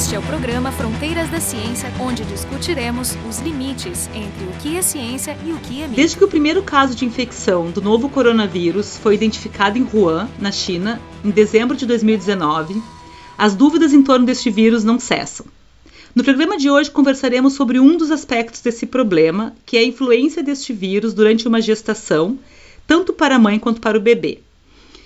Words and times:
Este 0.00 0.14
é 0.14 0.18
o 0.18 0.22
programa 0.22 0.72
Fronteiras 0.72 1.28
da 1.28 1.38
Ciência, 1.40 1.92
onde 2.00 2.24
discutiremos 2.24 3.18
os 3.28 3.38
limites 3.40 4.08
entre 4.14 4.44
o 4.46 4.52
que 4.58 4.74
é 4.74 4.80
ciência 4.80 5.36
e 5.44 5.52
o 5.52 5.58
que 5.58 5.82
é 5.82 5.82
mito. 5.82 5.96
Desde 5.96 6.16
que 6.16 6.24
o 6.24 6.28
primeiro 6.28 6.62
caso 6.62 6.94
de 6.94 7.04
infecção 7.04 7.70
do 7.70 7.82
novo 7.82 8.08
coronavírus 8.08 8.96
foi 8.96 9.14
identificado 9.14 9.76
em 9.76 9.86
Wuhan, 9.92 10.26
na 10.38 10.50
China, 10.50 10.98
em 11.22 11.28
dezembro 11.28 11.76
de 11.76 11.84
2019, 11.84 12.82
as 13.36 13.54
dúvidas 13.54 13.92
em 13.92 14.02
torno 14.02 14.24
deste 14.24 14.48
vírus 14.48 14.84
não 14.84 14.98
cessam. 14.98 15.44
No 16.14 16.24
programa 16.24 16.56
de 16.56 16.70
hoje 16.70 16.90
conversaremos 16.90 17.52
sobre 17.52 17.78
um 17.78 17.98
dos 17.98 18.10
aspectos 18.10 18.62
desse 18.62 18.86
problema, 18.86 19.54
que 19.66 19.76
é 19.76 19.80
a 19.80 19.84
influência 19.84 20.42
deste 20.42 20.72
vírus 20.72 21.12
durante 21.12 21.46
uma 21.46 21.60
gestação, 21.60 22.38
tanto 22.86 23.12
para 23.12 23.36
a 23.36 23.38
mãe 23.38 23.58
quanto 23.58 23.82
para 23.82 23.98
o 23.98 24.00
bebê. 24.00 24.40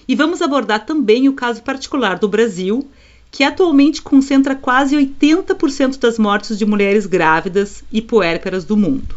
E 0.07 0.15
vamos 0.15 0.41
abordar 0.41 0.87
também 0.87 1.29
o 1.29 1.33
caso 1.33 1.63
particular 1.65 2.17
do 2.17 2.29
Brasil, 2.29 2.89
que 3.35 3.43
atualmente 3.43 4.01
concentra 4.01 4.55
quase 4.55 4.95
80% 4.95 5.99
das 5.99 6.21
mortes 6.21 6.57
de 6.57 6.65
mulheres 6.65 7.05
grávidas 7.05 7.83
e 7.93 8.01
puérperas 8.01 8.65
do 8.65 8.77
mundo. 8.77 9.17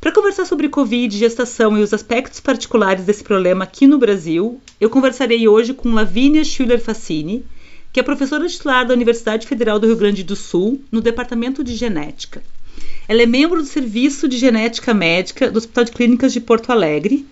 Para 0.00 0.10
conversar 0.10 0.44
sobre 0.44 0.68
Covid, 0.68 1.16
gestação 1.16 1.78
e 1.78 1.82
os 1.82 1.94
aspectos 1.94 2.40
particulares 2.40 3.04
desse 3.04 3.22
problema 3.22 3.62
aqui 3.62 3.86
no 3.86 3.98
Brasil, 3.98 4.60
eu 4.80 4.90
conversarei 4.90 5.46
hoje 5.46 5.72
com 5.72 5.94
Lavínia 5.94 6.42
Schuller 6.42 6.80
Facini, 6.80 7.46
que 7.92 8.00
é 8.00 8.02
professora 8.02 8.48
titular 8.48 8.84
da 8.84 8.94
Universidade 8.94 9.46
Federal 9.46 9.78
do 9.78 9.86
Rio 9.86 9.96
Grande 9.96 10.24
do 10.24 10.34
Sul, 10.34 10.82
no 10.90 11.00
Departamento 11.00 11.62
de 11.62 11.76
Genética. 11.76 12.42
Ela 13.06 13.22
é 13.22 13.26
membro 13.26 13.62
do 13.62 13.68
Serviço 13.68 14.26
de 14.26 14.38
Genética 14.38 14.92
Médica 14.92 15.52
do 15.52 15.58
Hospital 15.58 15.84
de 15.84 15.92
Clínicas 15.92 16.32
de 16.32 16.40
Porto 16.40 16.72
Alegre 16.72 17.24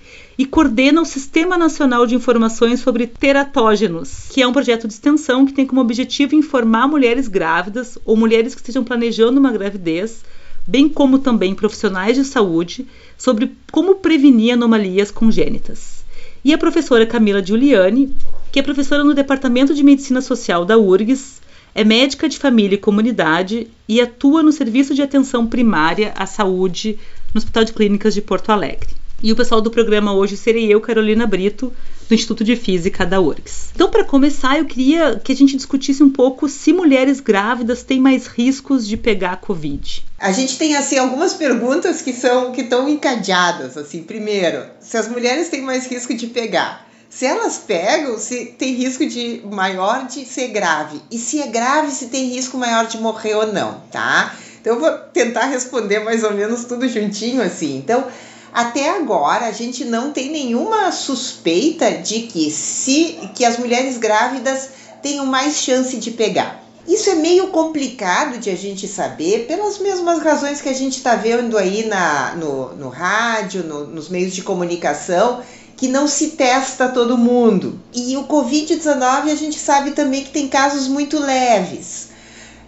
e 0.43 0.45
coordena 0.45 1.01
o 1.01 1.05
Sistema 1.05 1.57
Nacional 1.57 2.05
de 2.05 2.17
Informações 2.17 2.81
sobre 2.81 3.07
Teratógenos, 3.07 4.25
que 4.29 4.43
é 4.43 4.47
um 4.47 4.53
projeto 4.53 4.89
de 4.89 4.95
extensão 4.95 5.47
que 5.47 5.53
tem 5.53 5.65
como 5.65 5.81
objetivo 5.81 6.35
informar 6.35 6.89
mulheres 6.89 7.29
grávidas 7.29 7.97
ou 8.05 8.17
mulheres 8.17 8.53
que 8.53 8.61
estejam 8.61 8.83
planejando 8.83 9.39
uma 9.39 9.53
gravidez, 9.53 10.25
bem 10.67 10.89
como 10.89 11.21
também 11.21 11.55
profissionais 11.55 12.17
de 12.17 12.25
saúde, 12.25 12.89
sobre 13.17 13.53
como 13.71 13.95
prevenir 13.95 14.55
anomalias 14.55 15.13
congênitas. 15.13 16.05
E 16.45 16.53
a 16.53 16.59
professora 16.59 17.07
Camila 17.07 17.41
Giuliani, 17.41 18.13
que 18.51 18.59
é 18.59 18.65
professora 18.65 19.05
no 19.05 19.15
Departamento 19.15 19.73
de 19.73 19.85
Medicina 19.85 20.21
Social 20.21 20.65
da 20.65 20.77
URGS, 20.77 21.41
é 21.73 21.85
médica 21.85 22.29
de 22.29 22.37
família 22.37 22.75
e 22.75 22.81
comunidade 22.81 23.69
e 23.89 24.01
atua 24.01 24.43
no 24.43 24.51
Serviço 24.51 24.93
de 24.93 25.03
Atenção 25.03 25.47
Primária 25.47 26.13
à 26.17 26.27
Saúde 26.27 26.99
no 27.33 27.39
Hospital 27.39 27.63
de 27.63 27.73
Clínicas 27.73 28.13
de 28.13 28.21
Porto 28.21 28.51
Alegre. 28.51 29.02
E 29.23 29.31
o 29.31 29.37
pessoal 29.37 29.61
do 29.61 29.71
programa 29.71 30.13
hoje 30.13 30.37
serei 30.37 30.73
eu, 30.73 30.81
Carolina 30.81 31.29
Brito, 31.29 31.73
do 32.09 32.15
Instituto 32.15 32.43
de 32.43 32.57
Física 32.57 33.07
da 33.07 33.21
URGS. 33.21 33.71
Então, 33.73 33.89
para 33.89 34.03
começar, 34.03 34.59
eu 34.59 34.65
queria 34.65 35.21
que 35.23 35.31
a 35.31 35.37
gente 35.37 35.57
discutisse 35.57 36.03
um 36.03 36.11
pouco 36.11 36.49
se 36.49 36.73
mulheres 36.73 37.21
grávidas 37.21 37.85
têm 37.85 38.01
mais 38.01 38.27
riscos 38.27 38.85
de 38.85 38.97
pegar 38.97 39.33
a 39.33 39.37
Covid. 39.37 40.05
A 40.19 40.33
gente 40.33 40.59
tem 40.59 40.77
assim 40.77 40.99
algumas 40.99 41.35
perguntas 41.35 42.03
que 42.03 42.13
são 42.13 42.51
que 42.51 42.63
estão 42.63 42.89
encadeadas 42.89 43.77
assim. 43.77 44.03
Primeiro, 44.03 44.65
se 44.81 44.97
as 44.97 45.07
mulheres 45.07 45.49
têm 45.49 45.63
mais 45.63 45.87
risco 45.87 46.13
de 46.15 46.27
pegar. 46.27 46.91
Se 47.09 47.25
elas 47.25 47.59
pegam, 47.59 48.19
se 48.19 48.47
tem 48.59 48.75
risco 48.75 49.07
de 49.07 49.43
maior 49.45 50.07
de 50.07 50.25
ser 50.25 50.49
grave. 50.49 51.01
E 51.11 51.19
se 51.19 51.41
é 51.41 51.47
grave, 51.47 51.93
se 51.93 52.07
tem 52.09 52.29
risco 52.29 52.59
maior 52.59 52.87
de 52.87 52.99
morrer 52.99 53.35
ou 53.35 53.53
não, 53.53 53.83
tá? 53.93 54.35
Então 54.61 54.75
eu 54.75 54.81
vou 54.81 54.91
tentar 55.13 55.45
responder 55.45 56.01
mais 56.01 56.25
ou 56.25 56.33
menos 56.33 56.65
tudo 56.65 56.89
juntinho 56.89 57.43
assim. 57.43 57.77
Então, 57.77 58.07
até 58.53 58.91
agora, 58.91 59.47
a 59.47 59.53
gente 59.53 59.85
não 59.85 60.13
tem 60.13 60.31
nenhuma 60.31 60.93
suspeita 60.93 61.91
de 61.91 62.21
que 62.21 62.51
se 62.51 63.19
que 63.35 63.45
as 63.45 63.57
mulheres 63.57 63.97
grávidas 63.97 64.69
tenham 65.03 65.25
mais 65.25 65.57
chance 65.57 65.97
de 65.97 66.11
pegar. 66.11 66.63
Isso 66.87 67.09
é 67.09 67.15
meio 67.15 67.49
complicado 67.49 68.39
de 68.39 68.51
a 68.51 68.57
gente 68.57 68.87
saber, 68.89 69.47
pelas 69.47 69.79
mesmas 69.79 70.21
razões 70.21 70.61
que 70.61 70.69
a 70.69 70.75
gente 70.75 70.99
está 70.99 71.15
vendo 71.15 71.57
aí 71.57 71.87
na, 71.87 72.35
no, 72.35 72.75
no 72.75 72.89
rádio, 72.89 73.63
no, 73.63 73.87
nos 73.87 74.09
meios 74.09 74.35
de 74.35 74.43
comunicação, 74.43 75.43
que 75.77 75.89
não 75.89 76.07
se 76.07 76.31
testa 76.31 76.89
todo 76.89 77.17
mundo. 77.17 77.81
E 77.93 78.17
o 78.17 78.25
Covid-19 78.25 79.31
a 79.31 79.35
gente 79.35 79.59
sabe 79.59 79.93
também 79.93 80.25
que 80.25 80.31
tem 80.31 80.49
casos 80.49 80.89
muito 80.89 81.19
leves. 81.19 82.12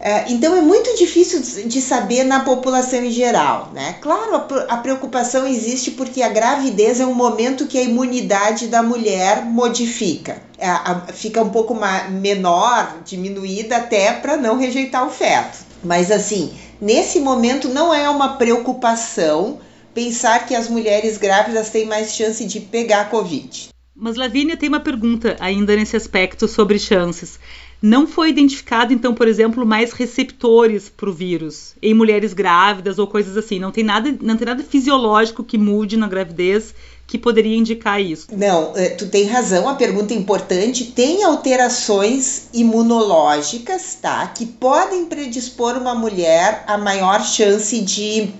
É, 0.06 0.30
então 0.30 0.54
é 0.54 0.60
muito 0.60 0.94
difícil 0.98 1.40
de 1.66 1.80
saber 1.80 2.24
na 2.24 2.40
população 2.40 3.02
em 3.02 3.10
geral, 3.10 3.70
né? 3.72 3.96
Claro, 4.02 4.34
a 4.68 4.76
preocupação 4.76 5.46
existe 5.46 5.92
porque 5.92 6.20
a 6.20 6.28
gravidez 6.28 7.00
é 7.00 7.06
um 7.06 7.14
momento 7.14 7.66
que 7.66 7.78
a 7.78 7.82
imunidade 7.82 8.66
da 8.66 8.82
mulher 8.82 9.46
modifica, 9.46 10.42
é, 10.58 11.12
fica 11.14 11.40
um 11.42 11.48
pouco 11.48 11.74
menor, 12.10 12.98
diminuída 13.02 13.78
até 13.78 14.12
para 14.12 14.36
não 14.36 14.58
rejeitar 14.58 15.06
o 15.06 15.10
feto. 15.10 15.64
Mas 15.82 16.10
assim, 16.10 16.52
nesse 16.78 17.18
momento 17.18 17.70
não 17.70 17.94
é 17.94 18.06
uma 18.10 18.36
preocupação 18.36 19.58
pensar 19.94 20.44
que 20.44 20.54
as 20.54 20.68
mulheres 20.68 21.16
grávidas 21.16 21.70
têm 21.70 21.86
mais 21.86 22.12
chance 22.12 22.44
de 22.44 22.60
pegar 22.60 23.00
a 23.00 23.04
Covid. 23.06 23.70
Mas 23.96 24.16
Lavínia 24.16 24.56
tem 24.56 24.68
uma 24.68 24.80
pergunta 24.80 25.36
ainda 25.38 25.74
nesse 25.76 25.96
aspecto 25.96 26.48
sobre 26.48 26.80
chances. 26.80 27.38
Não 27.86 28.06
foi 28.06 28.30
identificado, 28.30 28.94
então, 28.94 29.12
por 29.12 29.28
exemplo, 29.28 29.66
mais 29.66 29.92
receptores 29.92 30.88
para 30.88 31.10
o 31.10 31.12
vírus 31.12 31.74
em 31.82 31.92
mulheres 31.92 32.32
grávidas 32.32 32.98
ou 32.98 33.06
coisas 33.06 33.36
assim. 33.36 33.58
Não 33.58 33.70
tem 33.70 33.84
nada, 33.84 34.16
não 34.22 34.38
tem 34.38 34.46
nada 34.46 34.64
fisiológico 34.64 35.44
que 35.44 35.58
mude 35.58 35.94
na 35.94 36.08
gravidez 36.08 36.74
que 37.06 37.18
poderia 37.18 37.54
indicar 37.54 38.00
isso. 38.00 38.28
Não, 38.32 38.72
eh, 38.74 38.88
tu 38.88 39.06
tem 39.10 39.26
razão, 39.26 39.68
a 39.68 39.74
pergunta 39.74 40.14
é 40.14 40.16
importante. 40.16 40.92
Tem 40.92 41.24
alterações 41.24 42.48
imunológicas, 42.54 43.98
tá? 44.00 44.28
Que 44.28 44.46
podem 44.46 45.04
predispor 45.04 45.76
uma 45.76 45.94
mulher 45.94 46.64
a 46.66 46.78
maior 46.78 47.22
chance 47.22 47.82
de, 47.82 48.30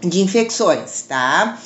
de 0.00 0.22
infecções, 0.22 1.02
tá? 1.02 1.58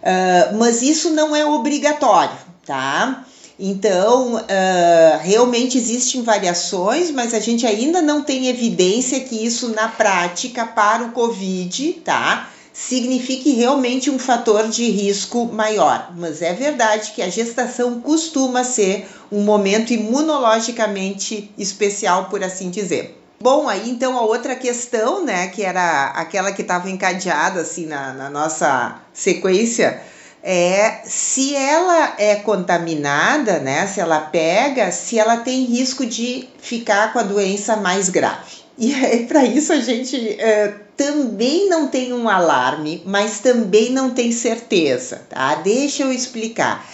Uh, 0.00 0.56
mas 0.56 0.82
isso 0.82 1.10
não 1.10 1.34
é 1.34 1.44
obrigatório, 1.44 2.38
tá? 2.64 3.26
Então, 3.58 4.34
uh, 4.34 5.18
realmente 5.20 5.78
existem 5.78 6.22
variações, 6.22 7.10
mas 7.10 7.32
a 7.32 7.38
gente 7.38 7.64
ainda 7.66 8.02
não 8.02 8.22
tem 8.22 8.48
evidência 8.48 9.20
que 9.20 9.46
isso 9.46 9.68
na 9.68 9.88
prática 9.88 10.66
para 10.66 11.04
o 11.04 11.12
Covid, 11.12 11.92
tá? 12.04 12.50
Signifique 12.72 13.52
realmente 13.52 14.10
um 14.10 14.18
fator 14.18 14.66
de 14.68 14.90
risco 14.90 15.46
maior. 15.46 16.12
Mas 16.16 16.42
é 16.42 16.52
verdade 16.52 17.12
que 17.12 17.22
a 17.22 17.28
gestação 17.28 18.00
costuma 18.00 18.64
ser 18.64 19.08
um 19.30 19.42
momento 19.42 19.92
imunologicamente 19.92 21.52
especial, 21.56 22.24
por 22.24 22.42
assim 22.42 22.70
dizer. 22.70 23.20
Bom, 23.40 23.68
aí 23.68 23.88
então 23.88 24.18
a 24.18 24.22
outra 24.22 24.56
questão, 24.56 25.24
né, 25.24 25.48
que 25.48 25.62
era 25.62 26.06
aquela 26.06 26.50
que 26.50 26.62
estava 26.62 26.90
encadeada 26.90 27.60
assim 27.60 27.86
na, 27.86 28.12
na 28.12 28.30
nossa 28.30 28.98
sequência, 29.12 30.02
é 30.46 31.00
se 31.06 31.56
ela 31.56 32.16
é 32.18 32.36
contaminada, 32.36 33.60
né? 33.60 33.86
Se 33.86 33.98
ela 33.98 34.20
pega, 34.20 34.92
se 34.92 35.18
ela 35.18 35.38
tem 35.38 35.64
risco 35.64 36.04
de 36.04 36.46
ficar 36.58 37.14
com 37.14 37.18
a 37.18 37.22
doença 37.22 37.76
mais 37.76 38.10
grave. 38.10 38.62
E 38.78 39.24
para 39.26 39.42
isso 39.44 39.72
a 39.72 39.80
gente 39.80 40.38
é, 40.38 40.74
também 40.96 41.68
não 41.70 41.88
tem 41.88 42.12
um 42.12 42.28
alarme, 42.28 43.02
mas 43.06 43.40
também 43.40 43.90
não 43.90 44.10
tem 44.10 44.30
certeza, 44.32 45.22
tá? 45.30 45.54
Deixa 45.56 46.02
eu 46.02 46.12
explicar. 46.12 46.84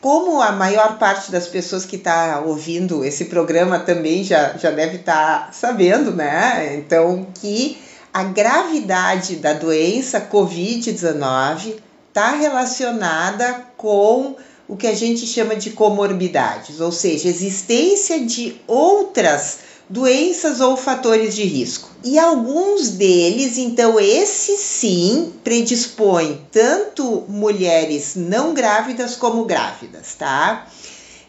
Como 0.00 0.40
a 0.42 0.50
maior 0.50 0.98
parte 0.98 1.30
das 1.30 1.46
pessoas 1.46 1.84
que 1.84 1.96
está 1.96 2.42
ouvindo 2.44 3.04
esse 3.04 3.26
programa 3.26 3.78
também 3.78 4.24
já, 4.24 4.56
já 4.56 4.70
deve 4.70 4.96
estar 4.96 5.46
tá 5.46 5.52
sabendo, 5.52 6.12
né? 6.12 6.74
Então, 6.76 7.26
que 7.40 7.78
a 8.12 8.24
gravidade 8.24 9.36
da 9.36 9.52
doença 9.52 10.20
Covid-19 10.20 11.85
está 12.16 12.30
relacionada 12.30 13.66
com 13.76 14.36
o 14.66 14.74
que 14.74 14.86
a 14.86 14.94
gente 14.94 15.26
chama 15.26 15.54
de 15.54 15.72
comorbidades, 15.72 16.80
ou 16.80 16.90
seja, 16.90 17.28
existência 17.28 18.24
de 18.24 18.58
outras 18.66 19.58
doenças 19.86 20.62
ou 20.62 20.78
fatores 20.78 21.36
de 21.36 21.44
risco. 21.44 21.90
E 22.02 22.18
alguns 22.18 22.88
deles, 22.88 23.58
então, 23.58 24.00
esses 24.00 24.58
sim 24.58 25.30
predispõem 25.44 26.40
tanto 26.50 27.26
mulheres 27.28 28.14
não 28.16 28.54
grávidas 28.54 29.14
como 29.14 29.44
grávidas, 29.44 30.14
tá? 30.14 30.66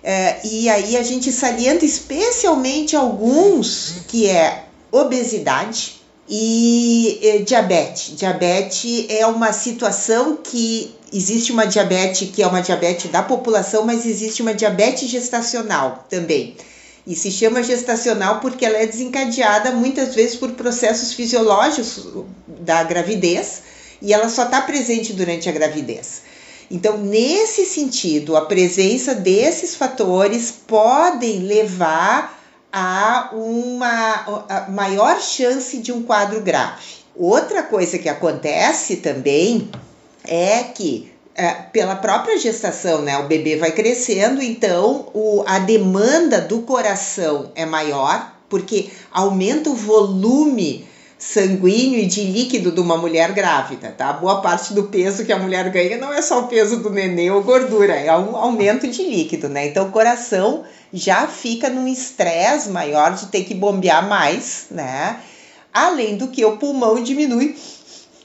É, 0.01 0.39
e 0.47 0.69
aí 0.69 0.95
a 0.95 1.03
gente 1.03 1.33
salienta 1.33 1.83
especialmente 1.83 2.95
alguns 2.95 3.95
que 4.07 4.25
é 4.25 4.63
obesidade, 4.89 6.01
e 6.27 7.19
eh, 7.21 7.37
diabetes. 7.39 8.15
Diabetes 8.15 9.05
é 9.09 9.25
uma 9.25 9.53
situação 9.53 10.37
que 10.37 10.93
existe 11.11 11.51
uma 11.51 11.65
diabetes 11.65 12.29
que 12.29 12.43
é 12.43 12.47
uma 12.47 12.61
diabetes 12.61 13.09
da 13.09 13.23
população, 13.23 13.85
mas 13.85 14.05
existe 14.05 14.41
uma 14.41 14.53
diabetes 14.53 15.09
gestacional 15.09 16.05
também. 16.09 16.55
E 17.05 17.15
se 17.15 17.31
chama 17.31 17.63
gestacional 17.63 18.41
porque 18.41 18.65
ela 18.65 18.77
é 18.77 18.85
desencadeada 18.85 19.71
muitas 19.71 20.13
vezes 20.13 20.35
por 20.35 20.51
processos 20.51 21.13
fisiológicos 21.13 22.05
da 22.47 22.83
gravidez 22.83 23.61
e 24.01 24.13
ela 24.13 24.27
só 24.27 24.43
está 24.43 24.61
presente 24.61 25.13
durante 25.13 25.47
a 25.47 25.53
gravidez. 25.53 26.21
Então, 26.69 26.97
nesse 26.97 27.65
sentido, 27.65 28.35
a 28.35 28.41
presença 28.41 29.15
desses 29.15 29.73
fatores 29.73 30.53
podem 30.67 31.39
levar 31.39 32.36
há 32.71 33.29
uma 33.33 34.67
maior 34.69 35.21
chance 35.21 35.77
de 35.77 35.91
um 35.91 36.03
quadro 36.03 36.41
grave. 36.41 36.97
Outra 37.15 37.63
coisa 37.63 37.97
que 37.97 38.09
acontece 38.09 38.97
também 38.97 39.69
é 40.23 40.63
que 40.63 41.11
é, 41.37 41.51
pela 41.51 41.95
própria 41.95 42.37
gestação, 42.37 43.03
né? 43.03 43.17
O 43.19 43.27
bebê 43.27 43.57
vai 43.57 43.71
crescendo, 43.71 44.41
então 44.41 45.07
o, 45.13 45.43
a 45.45 45.59
demanda 45.59 46.41
do 46.41 46.61
coração 46.61 47.51
é 47.53 47.63
maior, 47.63 48.33
porque 48.49 48.89
aumenta 49.11 49.69
o 49.69 49.75
volume 49.75 50.86
sanguíneo 51.17 51.99
e 51.99 52.05
de 52.05 52.21
líquido 52.23 52.71
de 52.71 52.79
uma 52.79 52.97
mulher 52.97 53.31
grávida, 53.31 53.89
tá? 53.89 54.13
Boa 54.13 54.41
parte 54.41 54.73
do 54.73 54.83
peso 54.83 55.25
que 55.25 55.33
a 55.33 55.39
mulher 55.39 55.69
ganha 55.71 55.97
não 55.97 56.13
é 56.13 56.21
só 56.21 56.41
o 56.41 56.47
peso 56.47 56.77
do 56.77 56.91
nenê 56.91 57.31
ou 57.31 57.43
gordura, 57.43 57.95
é 57.95 58.15
um 58.15 58.35
aumento 58.35 58.87
de 58.87 59.03
líquido, 59.03 59.49
né? 59.49 59.67
Então 59.67 59.87
o 59.87 59.91
coração 59.91 60.63
já 60.93 61.27
fica 61.27 61.69
num 61.69 61.87
estresse 61.87 62.69
maior 62.69 63.15
de 63.15 63.27
ter 63.27 63.43
que 63.43 63.55
bombear 63.55 64.07
mais, 64.07 64.67
né? 64.69 65.17
Além 65.73 66.17
do 66.17 66.27
que 66.27 66.45
o 66.45 66.57
pulmão 66.57 67.01
diminui 67.01 67.55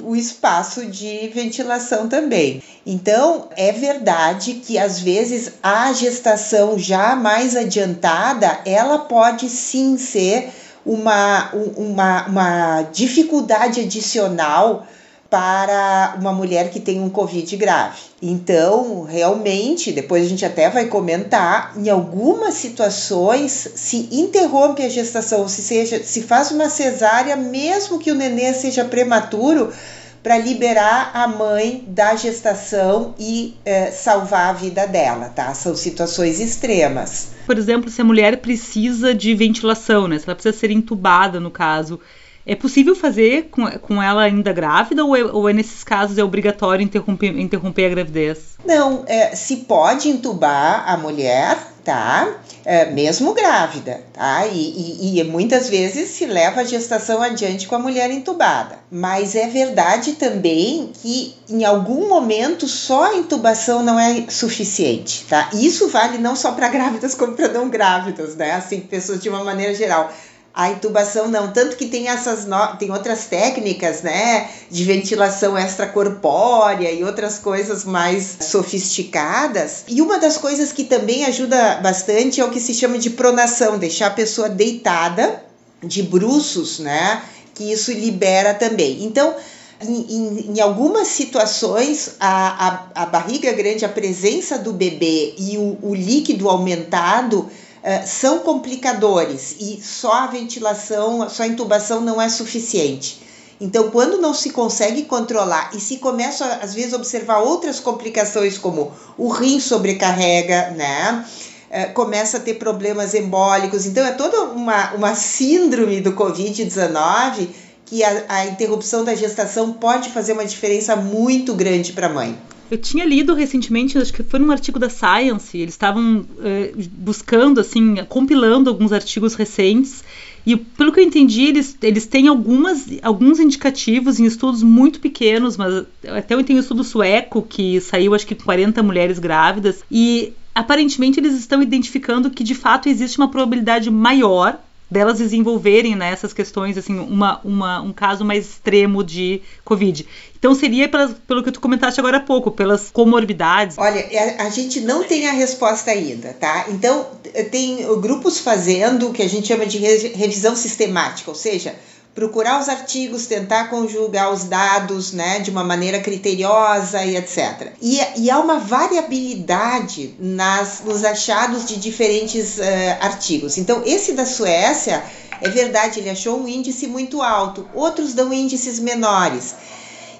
o 0.00 0.16
espaço 0.16 0.86
de 0.86 1.28
ventilação 1.28 2.08
também. 2.08 2.62
Então, 2.84 3.48
é 3.56 3.70
verdade 3.72 4.54
que 4.54 4.76
às 4.76 4.98
vezes 4.98 5.52
a 5.62 5.92
gestação 5.92 6.78
já 6.78 7.14
mais 7.14 7.54
adiantada, 7.54 8.60
ela 8.64 8.98
pode 8.98 9.48
sim 9.48 9.96
ser 9.96 10.50
uma, 10.84 11.50
uma, 11.76 12.26
uma 12.26 12.82
dificuldade 12.92 13.80
adicional 13.80 14.86
para 15.32 16.14
uma 16.20 16.30
mulher 16.30 16.70
que 16.70 16.78
tem 16.78 17.00
um 17.00 17.08
Covid 17.08 17.56
grave. 17.56 18.02
Então, 18.20 19.04
realmente, 19.04 19.90
depois 19.90 20.26
a 20.26 20.28
gente 20.28 20.44
até 20.44 20.68
vai 20.68 20.88
comentar, 20.88 21.72
em 21.74 21.88
algumas 21.88 22.52
situações 22.52 23.70
se 23.74 24.08
interrompe 24.12 24.82
a 24.82 24.90
gestação, 24.90 25.48
se, 25.48 25.62
seja, 25.62 26.02
se 26.04 26.20
faz 26.20 26.50
uma 26.50 26.68
cesárea, 26.68 27.34
mesmo 27.34 27.98
que 27.98 28.10
o 28.10 28.14
nenê 28.14 28.52
seja 28.52 28.84
prematuro, 28.84 29.72
para 30.22 30.38
liberar 30.38 31.10
a 31.14 31.26
mãe 31.26 31.84
da 31.88 32.14
gestação 32.14 33.14
e 33.18 33.56
é, 33.64 33.90
salvar 33.90 34.50
a 34.50 34.52
vida 34.52 34.86
dela, 34.86 35.28
tá? 35.28 35.52
São 35.52 35.74
situações 35.74 36.38
extremas. 36.38 37.32
Por 37.44 37.58
exemplo, 37.58 37.90
se 37.90 38.00
a 38.00 38.04
mulher 38.04 38.36
precisa 38.36 39.14
de 39.14 39.34
ventilação, 39.34 40.06
né? 40.06 40.18
Se 40.18 40.26
ela 40.26 40.34
precisa 40.34 40.56
ser 40.56 40.70
entubada, 40.70 41.40
no 41.40 41.50
caso, 41.50 42.00
é 42.46 42.54
possível 42.54 42.94
fazer 42.94 43.48
com, 43.50 43.66
com 43.78 44.02
ela 44.02 44.22
ainda 44.22 44.52
grávida 44.52 45.04
ou 45.04 45.16
é, 45.16 45.24
ou 45.24 45.48
é 45.48 45.52
nesses 45.52 45.84
casos 45.84 46.18
é 46.18 46.24
obrigatório 46.24 46.82
interromper, 46.82 47.38
interromper 47.38 47.86
a 47.86 47.90
gravidez? 47.90 48.38
Não, 48.64 49.04
é, 49.06 49.34
se 49.34 49.56
pode 49.56 50.08
entubar 50.08 50.84
a 50.86 50.96
mulher, 50.96 51.58
tá? 51.84 52.36
É, 52.64 52.86
mesmo 52.90 53.34
grávida, 53.34 54.00
tá? 54.12 54.46
E, 54.46 54.52
e, 54.52 55.18
e, 55.18 55.24
muitas 55.24 55.68
vezes 55.68 56.10
se 56.10 56.26
leva 56.26 56.60
a 56.60 56.64
gestação 56.64 57.20
adiante 57.20 57.66
com 57.66 57.74
a 57.74 57.78
mulher 57.78 58.10
entubada. 58.10 58.78
Mas 58.90 59.34
é 59.34 59.48
verdade 59.48 60.12
também 60.12 60.92
que 61.02 61.34
em 61.48 61.64
algum 61.64 62.08
momento 62.08 62.68
só 62.68 63.12
a 63.12 63.16
intubação 63.16 63.82
não 63.82 63.98
é 63.98 64.26
suficiente, 64.28 65.24
tá? 65.28 65.50
Isso 65.54 65.88
vale 65.88 66.18
não 66.18 66.36
só 66.36 66.52
para 66.52 66.68
grávidas 66.68 67.14
como 67.14 67.32
para 67.32 67.48
não 67.48 67.68
grávidas, 67.68 68.36
né? 68.36 68.52
Assim, 68.52 68.80
pessoas 68.80 69.20
de 69.20 69.28
uma 69.28 69.42
maneira 69.42 69.74
geral 69.74 70.12
a 70.54 70.70
intubação 70.70 71.28
não, 71.28 71.50
tanto 71.50 71.76
que 71.76 71.86
tem 71.86 72.08
essas 72.08 72.44
no... 72.44 72.76
tem 72.76 72.90
outras 72.90 73.24
técnicas, 73.24 74.02
né, 74.02 74.50
de 74.70 74.84
ventilação 74.84 75.56
extracorpórea 75.56 76.90
e 76.92 77.02
outras 77.02 77.38
coisas 77.38 77.84
mais 77.84 78.36
sofisticadas. 78.40 79.84
E 79.88 80.02
uma 80.02 80.18
das 80.18 80.36
coisas 80.36 80.70
que 80.70 80.84
também 80.84 81.24
ajuda 81.24 81.76
bastante 81.76 82.40
é 82.40 82.44
o 82.44 82.50
que 82.50 82.60
se 82.60 82.74
chama 82.74 82.98
de 82.98 83.10
pronação, 83.10 83.78
deixar 83.78 84.08
a 84.08 84.10
pessoa 84.10 84.48
deitada 84.48 85.42
de 85.82 86.02
bruços, 86.02 86.78
né, 86.78 87.22
que 87.54 87.72
isso 87.72 87.90
libera 87.90 88.52
também. 88.52 89.04
Então, 89.04 89.34
em, 89.80 90.00
em, 90.00 90.50
em, 90.52 90.60
algumas 90.60 91.08
situações, 91.08 92.16
a, 92.20 92.68
a, 92.94 93.02
a 93.02 93.06
barriga 93.06 93.52
grande, 93.52 93.84
a 93.84 93.88
presença 93.88 94.58
do 94.58 94.72
bebê 94.72 95.34
e 95.38 95.56
o, 95.56 95.78
o 95.82 95.94
líquido 95.94 96.48
aumentado 96.48 97.50
eh, 97.82 98.06
são 98.06 98.40
complicadores 98.40 99.56
e 99.58 99.80
só 99.82 100.12
a 100.12 100.26
ventilação, 100.28 101.28
só 101.28 101.42
a 101.42 101.46
intubação 101.46 102.00
não 102.00 102.20
é 102.20 102.28
suficiente. 102.28 103.20
Então, 103.60 103.90
quando 103.90 104.18
não 104.18 104.34
se 104.34 104.50
consegue 104.50 105.02
controlar 105.04 105.70
e 105.72 105.78
se 105.78 105.98
começa, 105.98 106.44
às 106.60 106.74
vezes, 106.74 106.92
a 106.92 106.96
observar 106.96 107.38
outras 107.38 107.78
complicações, 107.78 108.58
como 108.58 108.92
o 109.16 109.28
rim 109.28 109.60
sobrecarrega, 109.60 110.70
né? 110.70 111.24
É, 111.70 111.86
começa 111.86 112.36
a 112.36 112.40
ter 112.40 112.54
problemas 112.54 113.14
embólicos. 113.14 113.86
Então, 113.86 114.04
é 114.04 114.10
toda 114.10 114.42
uma, 114.46 114.92
uma 114.94 115.14
síndrome 115.14 116.00
do 116.00 116.12
Covid-19 116.12 117.48
que 117.86 118.02
a, 118.02 118.24
a 118.28 118.46
interrupção 118.46 119.04
da 119.04 119.14
gestação 119.14 119.72
pode 119.72 120.10
fazer 120.10 120.32
uma 120.32 120.44
diferença 120.44 120.96
muito 120.96 121.54
grande 121.54 121.92
para 121.92 122.08
a 122.08 122.10
mãe. 122.12 122.36
Eu 122.70 122.78
tinha 122.78 123.04
lido 123.04 123.34
recentemente, 123.34 123.98
acho 123.98 124.12
que 124.12 124.22
foi 124.22 124.40
num 124.40 124.50
artigo 124.50 124.78
da 124.78 124.88
Science, 124.88 125.56
eles 125.56 125.74
estavam 125.74 126.24
eh, 126.40 126.72
buscando, 126.92 127.60
assim, 127.60 127.96
compilando 128.08 128.70
alguns 128.70 128.92
artigos 128.92 129.34
recentes. 129.34 130.02
E 130.44 130.56
pelo 130.56 130.90
que 130.90 130.98
eu 130.98 131.04
entendi, 131.04 131.44
eles, 131.44 131.76
eles 131.82 132.06
têm 132.06 132.28
algumas, 132.28 132.86
alguns 133.02 133.38
indicativos 133.38 134.18
em 134.18 134.24
estudos 134.24 134.62
muito 134.62 135.00
pequenos, 135.00 135.56
mas 135.56 135.84
até 136.08 136.34
eu 136.34 136.42
tenho 136.42 136.58
um 136.58 136.62
estudo 136.62 136.82
sueco 136.82 137.42
que 137.42 137.80
saiu, 137.80 138.14
acho 138.14 138.26
que 138.26 138.34
com 138.34 138.44
40 138.44 138.82
mulheres 138.82 139.18
grávidas, 139.18 139.84
e 139.90 140.32
aparentemente 140.54 141.20
eles 141.20 141.34
estão 141.34 141.62
identificando 141.62 142.30
que 142.30 142.42
de 142.42 142.54
fato 142.54 142.88
existe 142.88 143.18
uma 143.18 143.28
probabilidade 143.28 143.90
maior 143.90 144.58
delas 144.92 145.18
desenvolverem 145.18 145.96
né, 145.96 146.12
essas 146.12 146.32
questões, 146.32 146.76
assim, 146.76 146.98
uma, 146.98 147.40
uma, 147.42 147.80
um 147.80 147.92
caso 147.92 148.24
mais 148.24 148.46
extremo 148.46 149.02
de 149.02 149.40
Covid. 149.64 150.06
Então 150.38 150.54
seria 150.54 150.88
pelas, 150.88 151.12
pelo 151.26 151.42
que 151.42 151.50
tu 151.50 151.60
comentaste 151.60 151.98
agora 151.98 152.18
há 152.18 152.20
pouco, 152.20 152.50
pelas 152.50 152.90
comorbidades. 152.90 153.78
Olha, 153.78 153.98
é, 153.98 154.42
a, 154.42 154.50
gente 154.50 154.80
não 154.80 155.04
tem 155.04 155.28
a 155.28 155.32
resposta 155.32 155.90
ainda, 155.90 156.34
tá? 156.34 156.66
Então 156.68 157.06
tem 157.50 157.78
grupos 158.00 158.38
fazendo 158.38 159.08
o 159.08 159.12
que 159.12 159.22
a 159.22 159.28
gente 159.28 159.48
chama 159.48 159.64
de 159.64 159.78
revisão 159.78 160.54
sistemática, 160.54 161.30
ou 161.30 161.36
seja, 161.36 161.74
procurar 162.14 162.60
os 162.60 162.68
artigos, 162.68 163.26
tentar 163.26 163.70
conjugar 163.70 164.32
os 164.32 164.44
dados 164.44 165.12
né, 165.12 165.40
de 165.40 165.50
uma 165.50 165.64
maneira 165.64 166.00
criteriosa 166.00 167.04
e 167.04 167.16
etc. 167.16 167.72
E, 167.80 168.00
e 168.16 168.30
há 168.30 168.38
uma 168.38 168.58
variabilidade 168.58 170.14
nas, 170.18 170.82
nos 170.84 171.04
achados 171.04 171.64
de 171.64 171.76
diferentes 171.76 172.58
uh, 172.58 172.62
artigos. 173.00 173.56
Então, 173.56 173.82
esse 173.86 174.12
da 174.12 174.26
Suécia, 174.26 175.02
é 175.40 175.48
verdade, 175.48 176.00
ele 176.00 176.10
achou 176.10 176.38
um 176.38 176.46
índice 176.46 176.86
muito 176.86 177.22
alto, 177.22 177.68
outros 177.74 178.12
dão 178.12 178.32
índices 178.32 178.78
menores. 178.78 179.54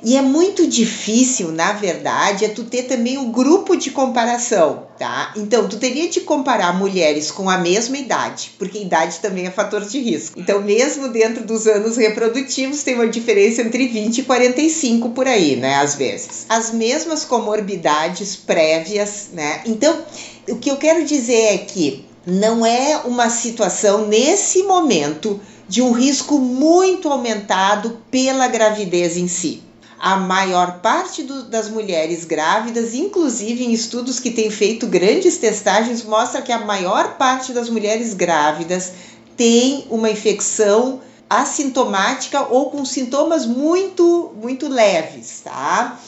E 0.04 0.16
é 0.16 0.22
muito 0.22 0.66
difícil, 0.66 1.52
na 1.52 1.72
verdade, 1.72 2.44
é 2.44 2.48
tu 2.48 2.64
ter 2.64 2.84
também 2.84 3.18
o 3.18 3.22
um 3.22 3.30
grupo 3.30 3.76
de 3.76 3.92
comparação, 3.92 4.88
tá? 4.98 5.32
Então, 5.36 5.68
tu 5.68 5.78
teria 5.78 6.08
de 6.08 6.22
comparar 6.22 6.76
mulheres 6.76 7.30
com 7.30 7.48
a 7.48 7.56
mesma 7.56 7.96
idade, 7.96 8.50
porque 8.58 8.78
idade 8.78 9.20
também 9.20 9.46
é 9.46 9.50
fator 9.52 9.84
de 9.84 10.00
risco. 10.00 10.36
Então, 10.36 10.60
mesmo 10.60 11.06
dentro 11.08 11.46
dos 11.46 11.68
anos 11.68 11.96
reprodutivos, 11.96 12.82
tem 12.82 12.96
uma 12.96 13.06
diferença 13.06 13.62
entre 13.62 13.86
20 13.86 14.18
e 14.18 14.22
45 14.24 15.10
por 15.10 15.28
aí, 15.28 15.54
né? 15.54 15.76
Às 15.76 15.94
vezes. 15.94 16.46
As 16.48 16.72
mesmas 16.72 17.24
comorbidades 17.24 18.34
prévias, 18.34 19.28
né? 19.32 19.62
Então, 19.64 20.02
o 20.48 20.56
que 20.56 20.68
eu 20.68 20.78
quero 20.78 21.04
dizer 21.04 21.54
é 21.54 21.58
que 21.58 22.04
não 22.26 22.66
é 22.66 23.02
uma 23.04 23.30
situação 23.30 24.08
nesse 24.08 24.64
momento 24.64 25.40
de 25.68 25.80
um 25.80 25.92
risco 25.92 26.40
muito 26.40 27.08
aumentado 27.08 27.98
pela 28.10 28.48
gravidez 28.48 29.16
em 29.16 29.28
si 29.28 29.62
a 30.02 30.16
maior 30.16 30.80
parte 30.80 31.22
do, 31.22 31.44
das 31.44 31.68
mulheres 31.68 32.24
grávidas, 32.24 32.92
inclusive 32.92 33.62
em 33.62 33.72
estudos 33.72 34.18
que 34.18 34.32
têm 34.32 34.50
feito 34.50 34.88
grandes 34.88 35.38
testagens, 35.38 36.02
mostra 36.02 36.42
que 36.42 36.50
a 36.50 36.58
maior 36.58 37.16
parte 37.16 37.52
das 37.52 37.70
mulheres 37.70 38.12
grávidas 38.12 38.94
tem 39.36 39.86
uma 39.88 40.10
infecção 40.10 41.00
assintomática 41.30 42.48
ou 42.50 42.68
com 42.68 42.84
sintomas 42.84 43.46
muito, 43.46 44.32
muito 44.42 44.68
leves, 44.68 45.40
tá? 45.44 46.00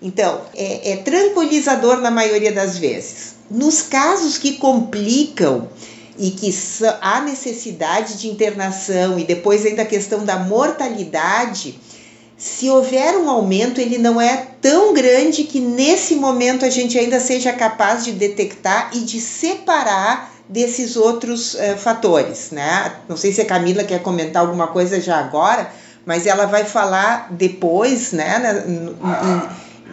Então, 0.00 0.42
é, 0.54 0.92
é 0.92 0.96
tranquilizador 0.98 1.96
na 1.96 2.12
maioria 2.12 2.52
das 2.52 2.78
vezes. 2.78 3.34
Nos 3.50 3.82
casos 3.82 4.38
que 4.38 4.58
complicam, 4.58 5.68
e 6.16 6.30
que 6.30 6.54
há 7.00 7.20
necessidade 7.22 8.18
de 8.18 8.28
internação 8.28 9.18
e 9.18 9.24
depois 9.24 9.66
ainda 9.66 9.82
a 9.82 9.86
questão 9.86 10.24
da 10.24 10.38
mortalidade, 10.38 11.80
se 12.44 12.68
houver 12.68 13.16
um 13.16 13.30
aumento, 13.30 13.80
ele 13.80 13.96
não 13.96 14.20
é 14.20 14.48
tão 14.60 14.92
grande 14.92 15.44
que 15.44 15.60
nesse 15.60 16.14
momento 16.14 16.66
a 16.66 16.68
gente 16.68 16.98
ainda 16.98 17.18
seja 17.18 17.54
capaz 17.54 18.04
de 18.04 18.12
detectar 18.12 18.90
e 18.92 19.00
de 19.00 19.18
separar 19.18 20.30
desses 20.46 20.94
outros 20.94 21.54
uh, 21.54 21.78
fatores, 21.78 22.50
né? 22.50 22.96
Não 23.08 23.16
sei 23.16 23.32
se 23.32 23.40
a 23.40 23.46
Camila 23.46 23.82
quer 23.82 24.02
comentar 24.02 24.42
alguma 24.42 24.66
coisa 24.66 25.00
já 25.00 25.18
agora, 25.18 25.72
mas 26.04 26.26
ela 26.26 26.44
vai 26.44 26.66
falar 26.66 27.28
depois, 27.30 28.12
né, 28.12 28.62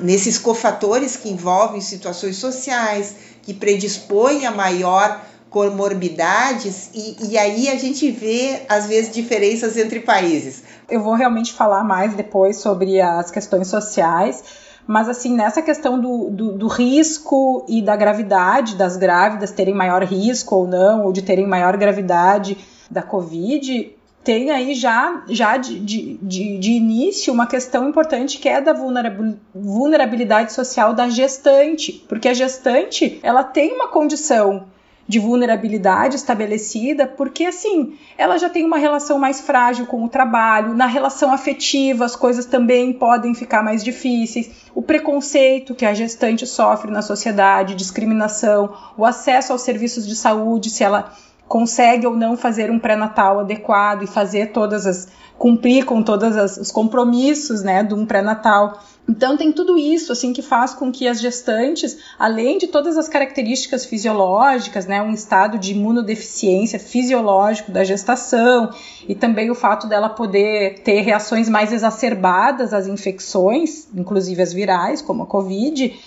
nesses 0.01 0.38
cofatores 0.38 1.15
que 1.15 1.29
envolvem 1.29 1.79
situações 1.79 2.36
sociais, 2.36 3.15
que 3.43 3.53
predispõem 3.53 4.46
a 4.46 4.51
maior 4.51 5.22
comorbidades 5.51 6.89
e, 6.96 7.31
e 7.31 7.38
aí 7.38 7.67
a 7.67 7.75
gente 7.75 8.10
vê 8.10 8.62
às 8.70 8.88
vezes 8.88 9.13
diferenças 9.13 9.75
entre 9.75 10.00
países. 10.00 10.63
Eu 10.89 11.03
vou 11.03 11.13
realmente 11.13 11.51
falar 11.51 11.84
mais 11.84 12.15
depois 12.15 12.58
sobre 12.58 13.01
as 13.01 13.29
questões 13.29 13.67
sociais, 13.67 14.43
mas 14.88 15.10
assim, 15.10 15.36
nessa 15.36 15.62
questão 15.62 16.00
do, 16.00 16.29
do, 16.29 16.51
do, 16.53 16.67
risco 16.67 17.65
e 17.67 17.81
da 17.81 17.98
gravidade 17.98 18.75
das 18.75 18.96
grávidas 18.96 19.51
terem 19.51 19.74
maior 19.74 20.03
risco 20.03 20.55
ou 20.55 20.65
não, 20.65 21.03
ou 21.03 21.12
de 21.12 21.22
terem 21.22 21.46
maior 21.46 21.75
gravidade 21.75 22.58
da 22.89 23.01
Covid, 23.01 23.93
tem 24.24 24.51
aí 24.51 24.74
já, 24.74 25.24
já 25.27 25.58
de, 25.58 25.79
de, 25.81 26.17
de, 26.22 26.58
de 26.60 26.72
início 26.72 27.34
uma 27.34 27.46
questão 27.46 27.89
importante 27.89 28.38
que 28.38 28.48
é 28.48 28.62
da 28.62 28.74
vulnerabilidade 29.53 30.53
social 30.53 30.93
da 30.93 31.10
gestante, 31.10 32.05
porque 32.08 32.29
a 32.29 32.34
gestante 32.34 33.20
ela 33.22 33.43
tem 33.43 33.74
uma 33.74 33.89
condição 33.89 34.71
de 35.12 35.20
vulnerabilidade 35.20 36.15
estabelecida, 36.15 37.06
porque 37.06 37.44
assim, 37.44 37.98
ela 38.18 38.38
já 38.38 38.50
tem 38.50 38.63
uma 38.63 38.77
relação 38.77 39.20
mais 39.20 39.41
frágil 39.41 39.86
com 39.86 40.06
o 40.06 40.08
trabalho, 40.08 40.74
na 40.74 40.86
relação 40.86 41.34
afetiva 41.34 42.06
as 42.06 42.15
coisas 42.15 42.46
também 42.46 42.94
podem 42.94 43.36
ficar 43.36 43.62
mais 43.62 43.84
difíceis, 43.84 44.50
o 44.74 44.82
preconceito 44.82 45.75
que 45.75 45.86
a 45.86 45.94
gestante 45.94 46.48
sofre 46.48 46.89
na 46.89 47.01
sociedade, 47.01 47.75
discriminação, 47.75 48.74
o 48.98 49.06
acesso 49.06 49.51
aos 49.51 49.63
serviços 49.63 50.08
de 50.08 50.15
saúde, 50.15 50.70
se 50.70 50.82
ela 50.82 51.12
consegue 51.51 52.08
ou 52.08 52.15
não 52.15 52.38
fazer 52.38 52.72
um 52.72 52.79
pré-natal 52.79 53.41
adequado 53.41 54.03
e 54.03 54.08
fazer 54.08 54.53
todas 54.53 54.88
as 54.88 55.10
cumprir 55.38 55.84
com 55.84 56.01
todos 56.01 56.58
os 56.58 56.72
compromissos, 56.72 57.62
né, 57.62 57.84
de 57.84 57.93
um 57.93 58.05
pré-natal. 58.05 58.79
Então 59.10 59.36
tem 59.36 59.51
tudo 59.51 59.77
isso 59.77 60.13
assim 60.13 60.31
que 60.31 60.41
faz 60.41 60.74
com 60.74 60.91
que 60.91 61.10
as 61.10 61.20
gestantes, 61.20 61.98
além 62.17 62.58
de 62.58 62.67
todas 62.67 62.96
as 62.96 63.10
características 63.10 63.84
fisiológicas, 63.84 64.86
né, 64.86 65.01
um 65.01 65.12
estado 65.12 65.58
de 65.58 65.74
imunodeficiência 65.74 66.79
fisiológico 66.79 67.70
da 67.70 67.84
gestação 67.84 68.70
e 69.10 69.13
também 69.13 69.50
o 69.51 69.55
fato 69.55 69.88
dela 69.88 70.08
poder 70.08 70.79
ter 70.84 71.01
reações 71.01 71.50
mais 71.50 71.74
exacerbadas 71.74 72.74
às 72.74 72.88
infecções, 72.88 73.89
inclusive 73.93 74.41
as 74.41 74.53
virais, 74.53 75.01
como 75.01 75.24
a 75.24 75.25
COVID, 75.25 76.00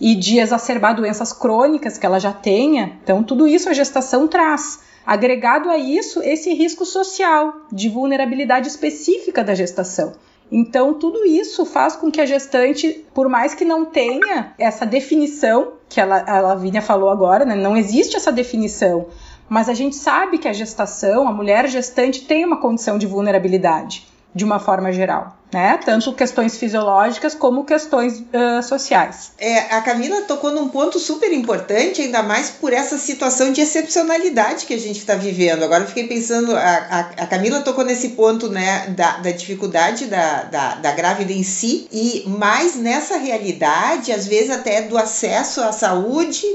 e 0.00 0.14
de 0.14 0.38
exacerbar 0.38 0.94
doenças 0.94 1.32
crônicas 1.32 1.98
que 1.98 2.06
ela 2.06 2.20
já 2.20 2.32
tenha. 2.32 3.00
Então 3.02 3.24
tudo 3.24 3.48
isso 3.48 3.68
a 3.68 3.72
gestação 3.72 4.28
traz. 4.28 4.91
Agregado 5.06 5.68
a 5.68 5.76
isso, 5.76 6.22
esse 6.22 6.52
risco 6.54 6.84
social 6.84 7.54
de 7.72 7.88
vulnerabilidade 7.88 8.68
específica 8.68 9.42
da 9.42 9.54
gestação. 9.54 10.12
Então, 10.50 10.94
tudo 10.94 11.24
isso 11.24 11.64
faz 11.64 11.96
com 11.96 12.10
que 12.10 12.20
a 12.20 12.26
gestante, 12.26 13.04
por 13.14 13.28
mais 13.28 13.54
que 13.54 13.64
não 13.64 13.86
tenha 13.86 14.52
essa 14.58 14.84
definição, 14.84 15.72
que 15.88 16.00
ela, 16.00 16.22
a 16.26 16.40
Lavínia 16.40 16.82
falou 16.82 17.08
agora, 17.08 17.44
né, 17.44 17.54
não 17.54 17.76
existe 17.76 18.16
essa 18.16 18.30
definição, 18.30 19.06
mas 19.48 19.68
a 19.68 19.74
gente 19.74 19.96
sabe 19.96 20.38
que 20.38 20.46
a 20.46 20.52
gestação, 20.52 21.26
a 21.26 21.32
mulher 21.32 21.66
gestante, 21.68 22.26
tem 22.26 22.44
uma 22.44 22.60
condição 22.60 22.98
de 22.98 23.06
vulnerabilidade 23.06 24.06
de 24.34 24.44
uma 24.44 24.58
forma 24.58 24.92
geral, 24.92 25.36
né? 25.52 25.78
Tanto 25.84 26.12
questões 26.14 26.56
fisiológicas 26.56 27.34
como 27.34 27.64
questões 27.64 28.20
uh, 28.20 28.62
sociais. 28.62 29.32
É, 29.38 29.74
a 29.74 29.82
Camila 29.82 30.22
tocou 30.22 30.50
num 30.50 30.68
ponto 30.68 30.98
super 30.98 31.30
importante, 31.32 32.00
ainda 32.00 32.22
mais 32.22 32.48
por 32.48 32.72
essa 32.72 32.96
situação 32.96 33.52
de 33.52 33.60
excepcionalidade 33.60 34.64
que 34.64 34.72
a 34.72 34.78
gente 34.78 34.98
está 34.98 35.14
vivendo. 35.14 35.62
Agora 35.62 35.84
eu 35.84 35.88
fiquei 35.88 36.06
pensando, 36.06 36.56
a, 36.56 36.60
a, 36.60 37.00
a, 37.24 37.26
Camila 37.26 37.60
tocou 37.60 37.84
nesse 37.84 38.10
ponto, 38.10 38.48
né, 38.48 38.86
da, 38.96 39.18
da 39.18 39.30
dificuldade 39.30 40.06
da, 40.06 40.44
da, 40.44 40.74
da 40.76 40.92
grávida 40.92 41.32
em 41.32 41.42
si, 41.42 41.86
e 41.92 42.24
mais 42.26 42.74
nessa 42.74 43.18
realidade, 43.18 44.10
às 44.10 44.26
vezes 44.26 44.50
até 44.50 44.82
do 44.82 44.96
acesso 44.96 45.60
à 45.60 45.70
saúde, 45.70 46.46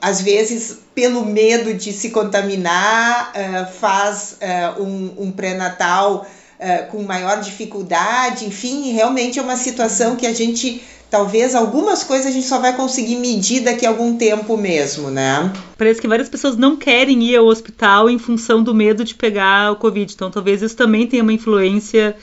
às 0.00 0.22
vezes 0.22 0.78
pelo 0.94 1.24
medo 1.24 1.74
de 1.74 1.92
se 1.92 2.10
contaminar, 2.10 3.32
uh, 3.32 3.72
faz 3.78 4.38
uh, 4.40 4.82
um, 4.82 5.14
um 5.18 5.30
pré-natal 5.30 6.26
uh, 6.58 6.90
com 6.90 7.02
maior 7.02 7.40
dificuldade, 7.40 8.44
enfim, 8.44 8.92
realmente 8.92 9.38
é 9.38 9.42
uma 9.42 9.56
situação 9.56 10.16
que 10.16 10.26
a 10.26 10.32
gente 10.32 10.82
talvez 11.10 11.54
algumas 11.54 12.04
coisas 12.04 12.26
a 12.26 12.30
gente 12.30 12.46
só 12.46 12.58
vai 12.58 12.76
conseguir 12.76 13.16
medir 13.16 13.60
daqui 13.60 13.86
a 13.86 13.88
algum 13.88 14.16
tempo 14.16 14.56
mesmo, 14.56 15.10
né? 15.10 15.50
Parece 15.76 16.00
que 16.00 16.08
várias 16.08 16.28
pessoas 16.28 16.56
não 16.56 16.76
querem 16.76 17.22
ir 17.22 17.36
ao 17.36 17.46
hospital 17.46 18.10
em 18.10 18.18
função 18.18 18.62
do 18.62 18.74
medo 18.74 19.04
de 19.04 19.14
pegar 19.14 19.72
o 19.72 19.76
Covid. 19.76 20.12
Então, 20.12 20.30
talvez 20.30 20.60
isso 20.60 20.76
também 20.76 21.06
tenha 21.06 21.22
uma 21.22 21.32
influência 21.32 22.14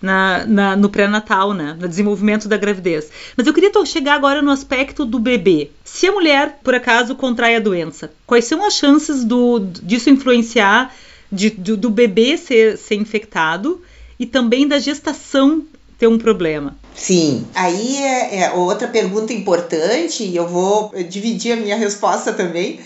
na, 0.00 0.44
na, 0.44 0.76
no 0.76 0.88
pré-natal, 0.88 1.54
né? 1.54 1.76
No 1.78 1.86
desenvolvimento 1.86 2.48
da 2.48 2.56
gravidez. 2.56 3.08
Mas 3.36 3.46
eu 3.46 3.54
queria 3.54 3.70
chegar 3.86 4.14
agora 4.14 4.42
no 4.42 4.50
aspecto 4.50 5.04
do 5.04 5.18
bebê. 5.18 5.70
Se 5.84 6.08
a 6.08 6.12
mulher, 6.12 6.58
por 6.64 6.74
acaso, 6.74 7.14
contrai 7.14 7.54
a 7.54 7.60
doença, 7.60 8.10
quais 8.26 8.44
são 8.44 8.64
as 8.66 8.74
chances 8.74 9.24
do, 9.24 9.60
disso 9.60 10.10
influenciar 10.10 10.92
de, 11.32 11.50
do, 11.50 11.88
bebê 11.88 12.36
ser, 12.36 12.76
ser 12.76 12.96
infectado 12.96 13.80
e 14.18 14.26
também 14.26 14.68
da 14.68 14.78
gestação 14.78 15.64
ter 15.98 16.06
um 16.06 16.18
problema. 16.18 16.76
Sim, 16.94 17.46
aí 17.54 17.96
é, 17.96 18.40
é, 18.40 18.52
outra 18.52 18.86
pergunta 18.86 19.32
importante, 19.32 20.22
e 20.24 20.36
eu 20.36 20.46
vou 20.46 20.92
dividir 21.08 21.52
a 21.52 21.56
minha 21.56 21.76
resposta 21.76 22.32
também. 22.32 22.80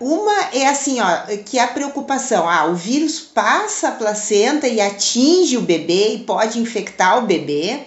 Uma 0.00 0.48
é 0.54 0.66
assim, 0.66 0.98
ó, 0.98 1.36
que 1.44 1.58
a 1.58 1.66
preocupação, 1.66 2.48
ah, 2.48 2.64
o 2.66 2.74
vírus 2.74 3.20
passa 3.20 3.88
a 3.88 3.92
placenta 3.92 4.66
e 4.66 4.80
atinge 4.80 5.58
o 5.58 5.60
bebê 5.60 6.14
e 6.14 6.18
pode 6.20 6.58
infectar 6.58 7.18
o 7.18 7.26
bebê. 7.26 7.80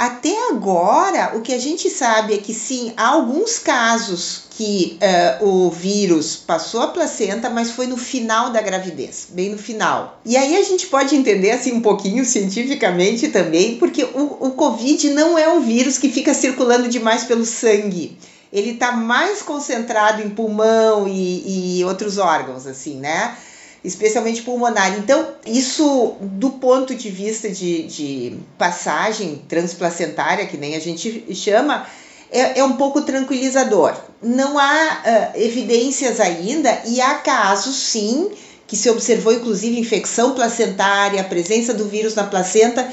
Até 0.00 0.48
agora, 0.48 1.36
o 1.36 1.42
que 1.42 1.52
a 1.52 1.58
gente 1.58 1.90
sabe 1.90 2.32
é 2.32 2.38
que 2.38 2.54
sim, 2.54 2.94
há 2.96 3.08
alguns 3.08 3.58
casos 3.58 4.44
que 4.48 4.98
uh, 5.40 5.46
o 5.46 5.70
vírus 5.70 6.36
passou 6.36 6.80
a 6.80 6.88
placenta, 6.88 7.50
mas 7.50 7.72
foi 7.72 7.86
no 7.86 7.98
final 7.98 8.48
da 8.48 8.62
gravidez, 8.62 9.26
bem 9.28 9.50
no 9.50 9.58
final. 9.58 10.18
E 10.24 10.38
aí 10.38 10.56
a 10.56 10.62
gente 10.62 10.86
pode 10.86 11.14
entender 11.14 11.50
assim 11.50 11.74
um 11.74 11.82
pouquinho 11.82 12.24
cientificamente 12.24 13.28
também, 13.28 13.76
porque 13.76 14.02
o, 14.04 14.38
o 14.40 14.50
Covid 14.52 15.10
não 15.10 15.36
é 15.36 15.52
um 15.52 15.60
vírus 15.60 15.98
que 15.98 16.08
fica 16.08 16.32
circulando 16.32 16.88
demais 16.88 17.24
pelo 17.24 17.44
sangue. 17.44 18.16
Ele 18.50 18.70
está 18.70 18.92
mais 18.92 19.42
concentrado 19.42 20.22
em 20.22 20.30
pulmão 20.30 21.06
e, 21.06 21.80
e 21.80 21.84
outros 21.84 22.16
órgãos, 22.16 22.66
assim, 22.66 22.96
né? 22.96 23.36
Especialmente 23.84 24.42
pulmonar. 24.42 24.98
Então, 24.98 25.28
isso 25.46 26.16
do 26.20 26.50
ponto 26.50 26.94
de 26.94 27.10
vista 27.10 27.48
de, 27.48 27.84
de 27.84 28.38
passagem 28.58 29.42
transplacentária, 29.48 30.46
que 30.46 30.56
nem 30.56 30.76
a 30.76 30.80
gente 30.80 31.34
chama, 31.34 31.86
é, 32.30 32.60
é 32.60 32.64
um 32.64 32.74
pouco 32.74 33.02
tranquilizador. 33.02 33.94
Não 34.22 34.58
há 34.58 35.32
uh, 35.34 35.40
evidências 35.40 36.20
ainda, 36.20 36.82
e 36.86 37.00
há 37.00 37.14
casos 37.14 37.76
sim 37.76 38.30
que 38.66 38.76
se 38.76 38.88
observou 38.88 39.32
inclusive 39.32 39.80
infecção 39.80 40.32
placentária, 40.32 41.20
a 41.20 41.24
presença 41.24 41.74
do 41.74 41.88
vírus 41.88 42.14
na 42.14 42.24
placenta, 42.24 42.88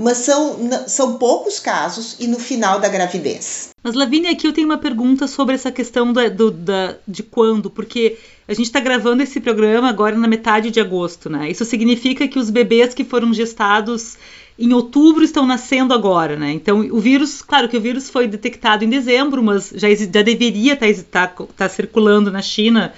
mas 0.00 0.18
são, 0.18 0.58
são 0.86 1.18
poucos 1.18 1.60
casos 1.60 2.16
e 2.18 2.26
no 2.26 2.38
final 2.38 2.80
da 2.80 2.88
gravidez. 2.88 3.68
Mas 3.82 3.94
Lavínia, 3.94 4.30
aqui 4.30 4.46
eu 4.46 4.52
tenho 4.52 4.66
uma 4.66 4.78
pergunta 4.78 5.26
sobre 5.26 5.54
essa 5.54 5.70
questão 5.70 6.10
do, 6.10 6.30
do 6.30 6.50
da, 6.50 6.96
de 7.06 7.22
quando, 7.22 7.68
porque 7.68 8.16
a 8.48 8.54
gente 8.54 8.66
está 8.66 8.80
gravando 8.80 9.22
esse 9.22 9.40
programa 9.40 9.88
agora 9.88 10.16
na 10.16 10.26
metade 10.26 10.70
de 10.70 10.80
agosto, 10.80 11.28
né? 11.28 11.50
Isso 11.50 11.64
significa 11.66 12.26
que 12.26 12.38
os 12.38 12.48
bebês 12.48 12.94
que 12.94 13.04
foram 13.04 13.32
gestados 13.34 14.16
em 14.58 14.72
outubro 14.72 15.22
estão 15.22 15.46
nascendo 15.46 15.92
agora, 15.92 16.36
né? 16.36 16.50
Então, 16.52 16.80
o 16.80 16.98
vírus, 16.98 17.42
claro 17.42 17.68
que 17.68 17.76
o 17.76 17.80
vírus 17.80 18.08
foi 18.08 18.26
detectado 18.26 18.84
em 18.84 18.88
dezembro, 18.88 19.42
mas 19.42 19.70
já, 19.74 19.94
já 19.94 20.22
deveria 20.22 20.74
estar 20.74 21.04
tá, 21.10 21.26
tá, 21.26 21.46
tá 21.56 21.68
circulando 21.68 22.30
na 22.30 22.42
China 22.42 22.92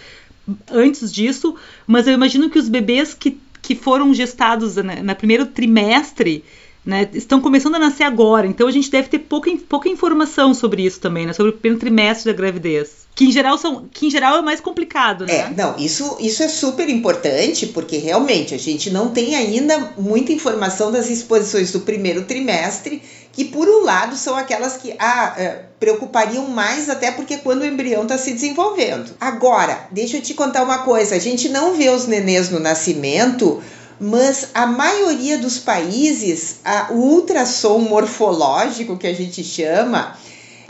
antes 0.71 1.13
disso. 1.13 1.57
Mas 1.85 2.07
eu 2.07 2.15
imagino 2.15 2.49
que 2.49 2.59
os 2.59 2.69
bebês 2.69 3.13
que, 3.13 3.39
que 3.61 3.75
foram 3.75 4.15
gestados 4.15 4.77
né, 4.77 5.03
no 5.03 5.15
primeiro 5.17 5.47
trimestre 5.47 6.45
né, 6.85 7.09
estão 7.15 7.41
começando 7.41 7.77
a 7.77 7.79
nascer 7.79 8.03
agora, 8.03 8.47
então 8.47 8.67
a 8.67 8.73
gente 8.73 8.91
deve 8.91 9.09
ter 9.09 9.21
pouca, 9.21 9.51
pouca 9.69 9.89
informação 9.89 10.53
sobre 10.53 10.85
isso 10.85 11.01
também, 11.01 11.27
né, 11.27 11.33
sobre 11.33 11.51
o 11.51 11.55
primeiro 11.55 11.79
trimestre 11.79 12.33
da 12.33 12.37
gravidez. 12.37 13.03
Que 13.15 13.27
em 13.27 13.31
geral 13.31 13.59
são, 13.59 13.87
que 13.93 14.07
em 14.07 14.11
geral 14.11 14.39
é 14.39 14.43
mais 14.43 14.59
complicado, 14.59 15.27
né? 15.27 15.35
É, 15.35 15.51
não, 15.55 15.77
isso, 15.77 16.17
isso 16.19 16.43
é 16.43 16.49
super 16.49 16.89
importante, 16.89 17.67
porque 17.67 17.99
realmente 17.99 18.55
a 18.55 18.59
gente 18.59 18.91
não 18.91 19.11
tem 19.11 19.35
ainda 19.35 19.93
muita 19.99 20.33
informação 20.33 20.91
das 20.91 21.11
exposições 21.11 21.71
do 21.73 21.81
primeiro 21.81 22.25
trimestre, 22.25 23.03
que 23.31 23.45
por 23.45 23.69
um 23.69 23.85
lado 23.85 24.17
são 24.17 24.35
aquelas 24.35 24.79
que 24.79 24.95
ah, 24.99 25.35
é, 25.37 25.49
preocupariam 25.79 26.49
mais, 26.49 26.89
até 26.89 27.11
porque 27.11 27.37
quando 27.37 27.61
o 27.61 27.67
embrião 27.67 28.03
está 28.03 28.17
se 28.17 28.33
desenvolvendo. 28.33 29.15
Agora, 29.21 29.89
deixa 29.91 30.17
eu 30.17 30.23
te 30.23 30.33
contar 30.33 30.63
uma 30.63 30.79
coisa: 30.79 31.15
a 31.15 31.19
gente 31.19 31.51
não 31.51 31.75
vê 31.75 31.91
os 31.91 32.07
nenês 32.07 32.49
no 32.49 32.61
nascimento 32.61 33.63
mas 34.03 34.49
a 34.53 34.67
maioria 34.67 35.39
dos 35.39 35.59
países, 35.59 36.57
a, 36.65 36.89
o 36.91 36.97
ultrassom 36.97 37.79
morfológico 37.79 38.97
que 38.97 39.07
a 39.07 39.15
gente 39.15 39.45
chama 39.45 40.19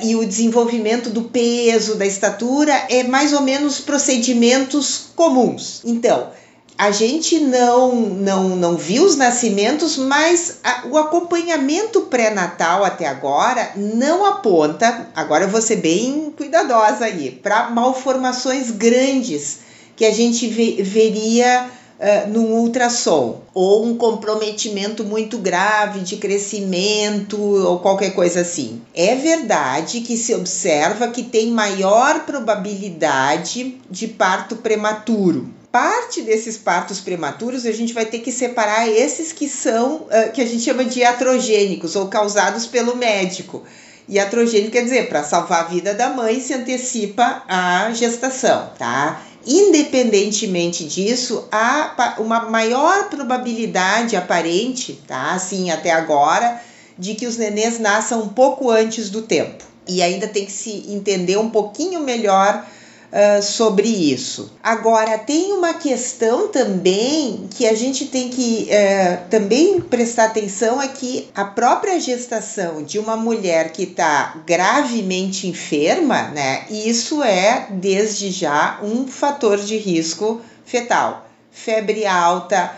e 0.02 0.14
o 0.14 0.26
desenvolvimento 0.26 1.08
do 1.08 1.22
peso, 1.22 1.94
da 1.94 2.04
estatura 2.04 2.74
é 2.90 3.04
mais 3.04 3.32
ou 3.32 3.40
menos 3.40 3.80
procedimentos 3.80 5.06
comuns. 5.16 5.80
Então, 5.82 6.28
a 6.76 6.90
gente 6.90 7.40
não 7.40 7.94
não 7.94 8.50
não 8.50 8.76
viu 8.76 9.04
os 9.04 9.16
nascimentos, 9.16 9.96
mas 9.96 10.58
a, 10.62 10.82
o 10.90 10.98
acompanhamento 10.98 12.02
pré-natal 12.02 12.84
até 12.84 13.06
agora 13.06 13.72
não 13.76 14.26
aponta, 14.26 15.08
agora 15.14 15.44
eu 15.44 15.48
vou 15.48 15.62
ser 15.62 15.76
bem 15.76 16.34
cuidadosa 16.36 17.06
aí, 17.06 17.30
para 17.30 17.70
malformações 17.70 18.70
grandes 18.70 19.60
que 19.96 20.04
a 20.04 20.12
gente 20.12 20.48
veria 20.48 21.70
uh, 22.02 22.28
num 22.28 22.52
ultrassom, 22.54 23.40
ou 23.54 23.86
um 23.86 23.96
comprometimento 23.96 25.04
muito 25.04 25.38
grave 25.38 26.00
de 26.00 26.16
crescimento 26.16 27.40
ou 27.40 27.78
qualquer 27.78 28.10
coisa 28.10 28.40
assim. 28.40 28.82
É 28.92 29.14
verdade 29.14 30.00
que 30.00 30.16
se 30.16 30.34
observa 30.34 31.08
que 31.08 31.22
tem 31.22 31.50
maior 31.50 32.26
probabilidade 32.26 33.80
de 33.88 34.08
parto 34.08 34.56
prematuro. 34.56 35.48
Parte 35.70 36.20
desses 36.20 36.58
partos 36.58 37.00
prematuros 37.00 37.64
a 37.64 37.72
gente 37.72 37.94
vai 37.94 38.04
ter 38.04 38.18
que 38.18 38.30
separar 38.30 38.86
esses 38.88 39.32
que 39.32 39.48
são 39.48 40.02
uh, 40.02 40.32
que 40.34 40.42
a 40.42 40.46
gente 40.46 40.62
chama 40.62 40.84
de 40.84 41.00
iatrogênicos 41.00 41.96
ou 41.96 42.08
causados 42.08 42.66
pelo 42.66 42.96
médico. 42.96 43.62
Iatrogênico 44.08 44.72
quer 44.72 44.82
dizer, 44.82 45.08
para 45.08 45.22
salvar 45.22 45.60
a 45.60 45.68
vida 45.68 45.94
da 45.94 46.10
mãe 46.10 46.40
se 46.40 46.52
antecipa 46.52 47.44
a 47.48 47.90
gestação, 47.92 48.70
tá? 48.76 49.22
Independentemente 49.46 50.84
disso, 50.84 51.48
há 51.50 52.14
uma 52.18 52.48
maior 52.48 53.08
probabilidade 53.08 54.14
aparente, 54.14 55.00
tá? 55.06 55.32
Assim, 55.32 55.70
até 55.70 55.90
agora, 55.90 56.60
de 56.96 57.14
que 57.14 57.26
os 57.26 57.36
nenês 57.36 57.78
nasçam 57.78 58.22
um 58.22 58.28
pouco 58.28 58.70
antes 58.70 59.10
do 59.10 59.22
tempo. 59.22 59.64
E 59.88 60.00
ainda 60.00 60.28
tem 60.28 60.44
que 60.44 60.52
se 60.52 60.84
entender 60.88 61.36
um 61.38 61.50
pouquinho 61.50 62.00
melhor 62.00 62.64
uh, 63.12 63.42
sobre 63.42 63.88
isso. 63.88 64.50
Agora, 64.62 65.18
tem 65.18 65.52
uma 65.52 65.74
questão 65.74 66.48
também 66.48 67.46
que 67.50 67.66
a 67.66 67.74
gente 67.74 68.06
tem 68.06 68.30
que 68.30 68.68
uh, 68.70 69.28
também 69.28 69.80
prestar 69.80 70.26
atenção 70.26 70.80
é 70.80 70.88
que 70.88 71.28
a 71.34 71.44
própria 71.44 72.00
gestação 72.00 72.82
de 72.82 72.98
uma 72.98 73.16
mulher 73.16 73.72
que 73.72 73.82
está 73.82 74.42
gravemente 74.46 75.46
enferma, 75.46 76.28
né, 76.28 76.64
isso 76.70 77.22
é 77.22 77.66
desde 77.70 78.30
já 78.30 78.80
um 78.82 79.06
fator 79.06 79.58
de 79.58 79.76
risco 79.76 80.40
fetal. 80.64 81.28
Febre 81.50 82.06
alta, 82.06 82.72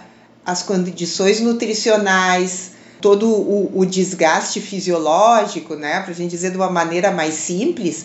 as 0.45 0.63
condições 0.63 1.41
nutricionais, 1.41 2.73
todo 3.01 3.29
o, 3.29 3.71
o 3.79 3.87
desgaste 3.87 4.61
fisiológico, 4.61 5.75
né, 5.75 6.01
para 6.01 6.11
a 6.11 6.15
gente 6.15 6.31
dizer 6.31 6.51
de 6.51 6.57
uma 6.57 6.71
maneira 6.71 7.11
mais 7.11 7.35
simples, 7.35 8.05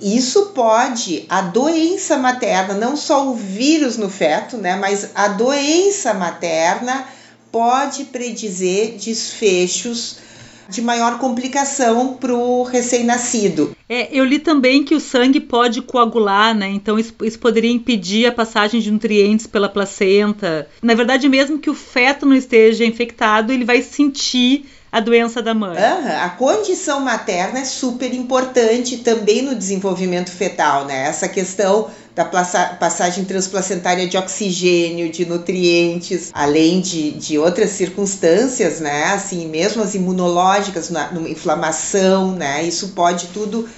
isso 0.00 0.46
pode, 0.46 1.24
a 1.28 1.40
doença 1.40 2.16
materna, 2.18 2.74
não 2.74 2.96
só 2.96 3.28
o 3.28 3.34
vírus 3.34 3.96
no 3.96 4.10
feto, 4.10 4.56
né, 4.56 4.76
mas 4.76 5.10
a 5.14 5.28
doença 5.28 6.12
materna 6.12 7.06
pode 7.50 8.04
predizer 8.04 8.96
desfechos 8.96 10.18
de 10.68 10.82
maior 10.82 11.18
complicação 11.18 12.14
para 12.14 12.34
o 12.34 12.62
recém-nascido. 12.62 13.76
É, 13.88 14.08
eu 14.10 14.24
li 14.24 14.38
também 14.38 14.82
que 14.82 14.94
o 14.94 15.00
sangue 15.00 15.38
pode 15.38 15.82
coagular, 15.82 16.54
né? 16.54 16.68
Então 16.70 16.98
isso, 16.98 17.14
isso, 17.22 17.38
poderia 17.38 17.70
impedir 17.70 18.26
a 18.26 18.32
passagem 18.32 18.80
de 18.80 18.90
nutrientes 18.90 19.46
pela 19.46 19.68
placenta. 19.68 20.66
Na 20.82 20.94
verdade, 20.94 21.28
mesmo 21.28 21.58
que 21.58 21.70
o 21.70 21.74
feto 21.74 22.24
não 22.24 22.34
esteja 22.34 22.84
infectado, 22.84 23.52
ele 23.52 23.64
vai 23.64 23.82
sentir 23.82 24.64
a 24.94 25.00
doença 25.00 25.42
da 25.42 25.52
mãe. 25.52 25.76
Uhum. 25.76 26.24
A 26.24 26.28
condição 26.28 27.00
materna 27.00 27.58
é 27.58 27.64
super 27.64 28.14
importante 28.14 28.98
também 28.98 29.42
no 29.42 29.52
desenvolvimento 29.52 30.30
fetal, 30.30 30.84
né? 30.84 31.08
Essa 31.08 31.26
questão 31.26 31.90
da 32.14 32.24
passagem 32.24 33.24
transplacentária 33.24 34.06
de 34.06 34.16
oxigênio, 34.16 35.10
de 35.10 35.26
nutrientes, 35.26 36.30
além 36.32 36.80
de, 36.80 37.10
de 37.10 37.36
outras 37.36 37.70
circunstâncias, 37.70 38.78
né? 38.78 39.06
Assim, 39.06 39.48
mesmo 39.48 39.82
as 39.82 39.96
imunológicas, 39.96 40.90
na, 40.90 41.10
numa 41.10 41.28
inflamação, 41.28 42.30
né? 42.30 42.62
Isso 42.62 42.90
pode 42.90 43.26
tudo 43.34 43.62
uh, 43.62 43.68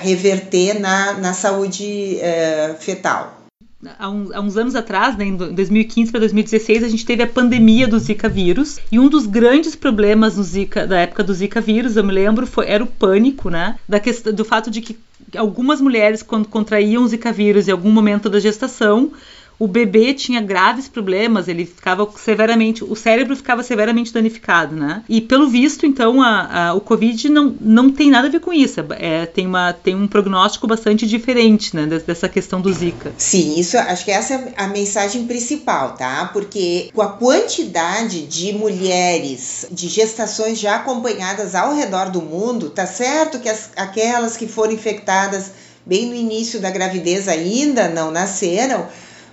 reverter 0.00 0.78
na, 0.78 1.14
na 1.14 1.34
saúde 1.34 2.20
uh, 2.20 2.76
fetal 2.78 3.41
há, 3.98 4.08
uns 4.08 4.56
anos 4.56 4.74
atrás, 4.74 5.16
né, 5.16 5.24
em 5.24 5.36
2015 5.36 6.10
para 6.10 6.20
2016, 6.20 6.84
a 6.84 6.88
gente 6.88 7.04
teve 7.04 7.22
a 7.22 7.26
pandemia 7.26 7.88
do 7.88 7.98
Zika 7.98 8.28
vírus. 8.28 8.78
E 8.90 8.98
um 8.98 9.08
dos 9.08 9.26
grandes 9.26 9.74
problemas 9.74 10.36
no 10.36 10.42
Zika, 10.42 10.86
da 10.86 10.98
época 11.00 11.22
do 11.24 11.34
Zika 11.34 11.60
vírus, 11.60 11.96
eu 11.96 12.04
me 12.04 12.12
lembro, 12.12 12.46
foi, 12.46 12.68
era 12.68 12.82
o 12.82 12.86
pânico, 12.86 13.50
né? 13.50 13.76
Da 13.88 13.98
questão, 13.98 14.32
do 14.32 14.44
fato 14.44 14.70
de 14.70 14.80
que 14.80 14.96
algumas 15.36 15.80
mulheres, 15.80 16.22
quando 16.22 16.48
contraíam 16.48 17.02
o 17.02 17.08
Zika 17.08 17.32
vírus 17.32 17.68
em 17.68 17.72
algum 17.72 17.90
momento 17.90 18.28
da 18.28 18.40
gestação, 18.40 19.12
o 19.58 19.68
bebê 19.68 20.12
tinha 20.12 20.40
graves 20.40 20.88
problemas, 20.88 21.48
ele 21.48 21.64
ficava 21.64 22.08
severamente, 22.16 22.82
o 22.82 22.96
cérebro 22.96 23.36
ficava 23.36 23.62
severamente 23.62 24.12
danificado, 24.12 24.74
né? 24.74 25.04
E 25.08 25.20
pelo 25.20 25.48
visto, 25.48 25.86
então, 25.86 26.20
a, 26.20 26.68
a, 26.68 26.74
o 26.74 26.80
Covid 26.80 27.28
não, 27.28 27.54
não 27.60 27.90
tem 27.90 28.10
nada 28.10 28.28
a 28.28 28.30
ver 28.30 28.40
com 28.40 28.52
isso. 28.52 28.80
É, 28.98 29.26
tem, 29.26 29.46
uma, 29.46 29.72
tem 29.72 29.94
um 29.94 30.08
prognóstico 30.08 30.66
bastante 30.66 31.06
diferente, 31.06 31.76
né? 31.76 31.86
Dessa 31.86 32.28
questão 32.28 32.60
do 32.60 32.72
Zika. 32.72 33.12
Sim, 33.16 33.58
isso 33.58 33.78
acho 33.78 34.04
que 34.04 34.10
essa 34.10 34.34
é 34.34 34.52
a 34.56 34.66
mensagem 34.66 35.26
principal, 35.26 35.94
tá? 35.94 36.30
Porque 36.32 36.90
com 36.92 37.02
a 37.02 37.10
quantidade 37.10 38.26
de 38.26 38.52
mulheres 38.52 39.66
de 39.70 39.88
gestações 39.88 40.58
já 40.58 40.76
acompanhadas 40.76 41.54
ao 41.54 41.74
redor 41.74 42.10
do 42.10 42.20
mundo, 42.20 42.70
tá 42.70 42.86
certo 42.86 43.38
que 43.38 43.48
as, 43.48 43.70
aquelas 43.76 44.36
que 44.36 44.46
foram 44.46 44.72
infectadas 44.72 45.52
bem 45.84 46.06
no 46.06 46.14
início 46.14 46.60
da 46.60 46.70
gravidez 46.70 47.28
ainda 47.28 47.88
não 47.88 48.10
nasceram 48.10 48.86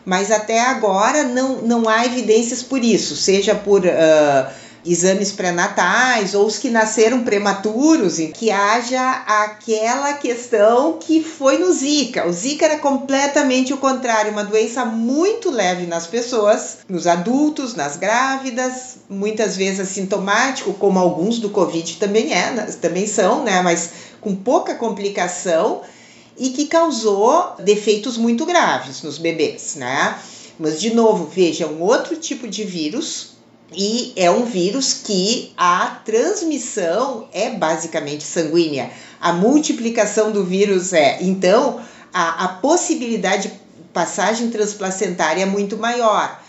mas 0.06 0.32
até 0.32 0.62
agora 0.62 1.24
não, 1.24 1.62
não 1.62 1.90
há 1.90 2.06
evidências 2.06 2.64
por 2.64 2.84
isso, 2.84 3.16
seja 3.16 3.54
por 3.56 3.82
uh, 3.86 4.50
exames 4.86 5.32
pré-natais 5.32 6.34
ou 6.34 6.46
os 6.46 6.58
que 6.58 6.70
nasceram 6.70 7.24
prematuros, 7.24 8.18
que 8.34 8.50
haja 8.50 9.24
aquela 9.28 10.14
questão 10.14 10.94
que 10.94 11.24
foi 11.24 11.58
no 11.58 11.72
Zika. 11.72 12.28
O 12.28 12.34
Zika 12.34 12.66
era 12.66 12.80
completamente 12.80 13.74
o 13.74 13.78
contrário, 13.78 14.32
uma 14.32 14.44
doença 14.44 14.86
muito 14.86 15.52
leve 15.52 15.86
nas 15.86 16.08
pessoas, 16.08 16.80
nos 16.88 17.08
adultos, 17.08 17.76
nas 17.76 17.98
grávidas, 17.98 18.98
muitas 19.10 19.58
vezes 19.58 19.82
assintomático, 19.82 20.74
como 20.74 21.00
alguns 21.00 21.40
do 21.40 21.50
Covid 21.50 21.98
também 21.98 22.34
é, 22.34 22.52
também 22.82 23.06
são, 23.06 23.44
né, 23.44 23.62
mas 23.62 23.90
com 24.22 24.36
pouca 24.36 24.76
complicação 24.76 25.82
e 26.40 26.50
que 26.52 26.66
causou 26.66 27.56
defeitos 27.60 28.18
muito 28.18 28.46
graves 28.46 29.04
nos 29.04 29.18
bebês, 29.18 29.76
né? 29.76 30.18
Mas, 30.58 30.80
de 30.80 30.94
novo, 30.94 31.26
veja, 31.26 31.66
é 31.66 31.68
um 31.68 31.82
outro 31.82 32.16
tipo 32.16 32.48
de 32.48 32.64
vírus 32.64 33.32
e 33.76 34.14
é 34.16 34.32
um 34.32 34.46
vírus 34.46 34.94
que 34.94 35.52
a 35.56 36.02
transmissão 36.04 37.28
é 37.32 37.52
basicamente 37.52 38.24
sanguínea. 38.24 38.90
A 39.22 39.32
multiplicação 39.34 40.32
do 40.32 40.44
vírus 40.44 40.94
é. 40.94 41.20
Então, 41.22 41.82
a, 42.14 42.46
a 42.46 42.48
possibilidade 42.48 43.50
de 43.50 43.60
passagem 43.94 44.50
transplacentária 44.50 45.44
é 45.44 45.46
muito 45.46 45.78
maior. 45.78 46.42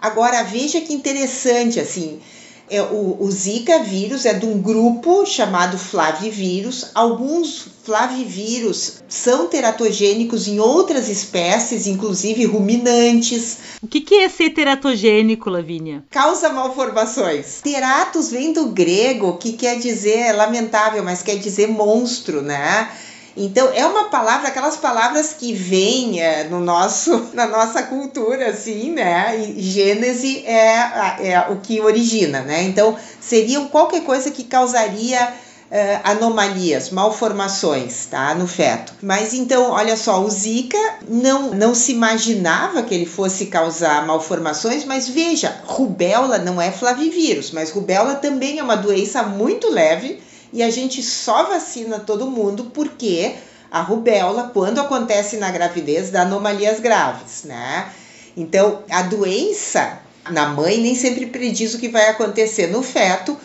Agora, 0.00 0.42
veja 0.42 0.80
que 0.80 0.92
interessante, 0.92 1.80
assim, 1.80 2.20
é, 2.68 2.82
o, 2.82 3.16
o, 3.20 3.30
Zika 3.30 3.80
vírus 3.80 4.26
é 4.26 4.34
de 4.34 4.44
um 4.44 4.60
grupo 4.60 5.24
chamado 5.24 5.78
flavivírus. 5.78 6.90
Alguns 6.94 7.68
flavivírus 7.84 9.02
são 9.08 9.46
teratogênicos 9.46 10.48
em 10.48 10.58
outras 10.58 11.08
espécies, 11.08 11.86
inclusive 11.86 12.44
ruminantes. 12.44 13.58
O 13.80 13.86
que, 13.86 14.00
que 14.00 14.16
é 14.16 14.28
ser 14.28 14.50
teratogênico, 14.50 15.48
Lavínia? 15.48 16.02
Causa 16.10 16.48
malformações. 16.48 17.60
Teratos 17.62 18.30
vem 18.30 18.52
do 18.52 18.66
grego, 18.66 19.36
que 19.36 19.52
quer 19.52 19.78
dizer 19.78 20.32
lamentável, 20.32 21.04
mas 21.04 21.22
quer 21.22 21.36
dizer 21.36 21.68
monstro, 21.68 22.42
né? 22.42 22.90
Então, 23.36 23.68
é 23.74 23.84
uma 23.84 24.04
palavra, 24.04 24.48
aquelas 24.48 24.78
palavras 24.78 25.34
que 25.34 25.52
vêm 25.52 26.20
é, 26.22 26.44
no 26.44 26.58
nosso, 26.58 27.28
na 27.34 27.46
nossa 27.46 27.82
cultura, 27.82 28.48
assim, 28.48 28.92
né? 28.92 29.38
E 29.38 29.60
Gênese 29.60 30.42
é, 30.46 31.32
é 31.32 31.46
o 31.50 31.56
que 31.56 31.80
origina, 31.80 32.40
né? 32.40 32.62
Então, 32.62 32.96
seriam 33.20 33.68
qualquer 33.68 34.02
coisa 34.02 34.30
que 34.30 34.44
causaria 34.44 35.46
Uh, 35.66 35.98
anomalias, 36.04 36.90
malformações, 36.90 38.06
tá, 38.06 38.32
no 38.36 38.46
feto. 38.46 38.94
Mas 39.02 39.34
então, 39.34 39.72
olha 39.72 39.96
só, 39.96 40.22
o 40.22 40.30
Zika 40.30 40.78
não, 41.08 41.54
não 41.54 41.74
se 41.74 41.90
imaginava 41.90 42.84
que 42.84 42.94
ele 42.94 43.04
fosse 43.04 43.46
causar 43.46 44.06
malformações, 44.06 44.84
mas 44.84 45.08
veja, 45.08 45.60
rubéola 45.66 46.38
não 46.38 46.62
é 46.62 46.70
flavivírus, 46.70 47.50
mas 47.50 47.72
rubéola 47.72 48.14
também 48.14 48.60
é 48.60 48.62
uma 48.62 48.76
doença 48.76 49.24
muito 49.24 49.68
leve 49.68 50.20
e 50.52 50.62
a 50.62 50.70
gente 50.70 51.02
só 51.02 51.44
vacina 51.44 51.98
todo 51.98 52.30
mundo 52.30 52.70
porque 52.72 53.34
a 53.70 53.80
rubéola, 53.80 54.50
quando 54.54 54.80
acontece 54.80 55.36
na 55.36 55.50
gravidez, 55.50 56.10
dá 56.10 56.22
anomalias 56.22 56.80
graves, 56.80 57.44
né? 57.44 57.90
Então, 58.36 58.82
a 58.90 59.02
doença 59.02 60.00
na 60.30 60.46
mãe 60.46 60.78
nem 60.78 60.94
sempre 60.94 61.26
prediz 61.26 61.74
o 61.74 61.78
que 61.78 61.88
vai 61.88 62.08
acontecer 62.08 62.68
no 62.68 62.82
feto 62.82 63.36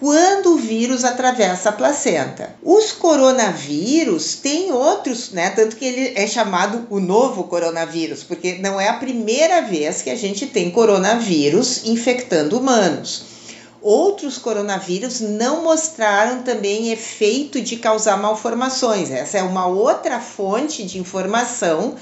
quando 0.00 0.54
o 0.54 0.56
vírus 0.56 1.04
atravessa 1.04 1.70
a 1.70 1.72
placenta. 1.72 2.54
Os 2.62 2.92
coronavírus 2.92 4.36
têm 4.36 4.72
outros, 4.72 5.32
né? 5.32 5.50
Tanto 5.50 5.76
que 5.76 5.84
ele 5.84 6.12
é 6.14 6.26
chamado 6.26 6.86
o 6.88 7.00
novo 7.00 7.44
coronavírus, 7.44 8.22
porque 8.22 8.58
não 8.60 8.80
é 8.80 8.88
a 8.88 8.94
primeira 8.94 9.60
vez 9.62 10.02
que 10.02 10.10
a 10.10 10.16
gente 10.16 10.46
tem 10.46 10.70
coronavírus 10.70 11.84
infectando 11.84 12.58
humanos. 12.58 13.37
Outros 13.80 14.38
coronavírus 14.38 15.20
não 15.20 15.62
mostraram 15.62 16.42
também 16.42 16.90
efeito 16.90 17.60
de 17.60 17.76
causar 17.76 18.16
malformações. 18.16 19.10
Essa 19.10 19.38
é 19.38 19.42
uma 19.42 19.66
outra 19.66 20.18
fonte 20.20 20.84
de 20.84 20.98
informação 20.98 21.94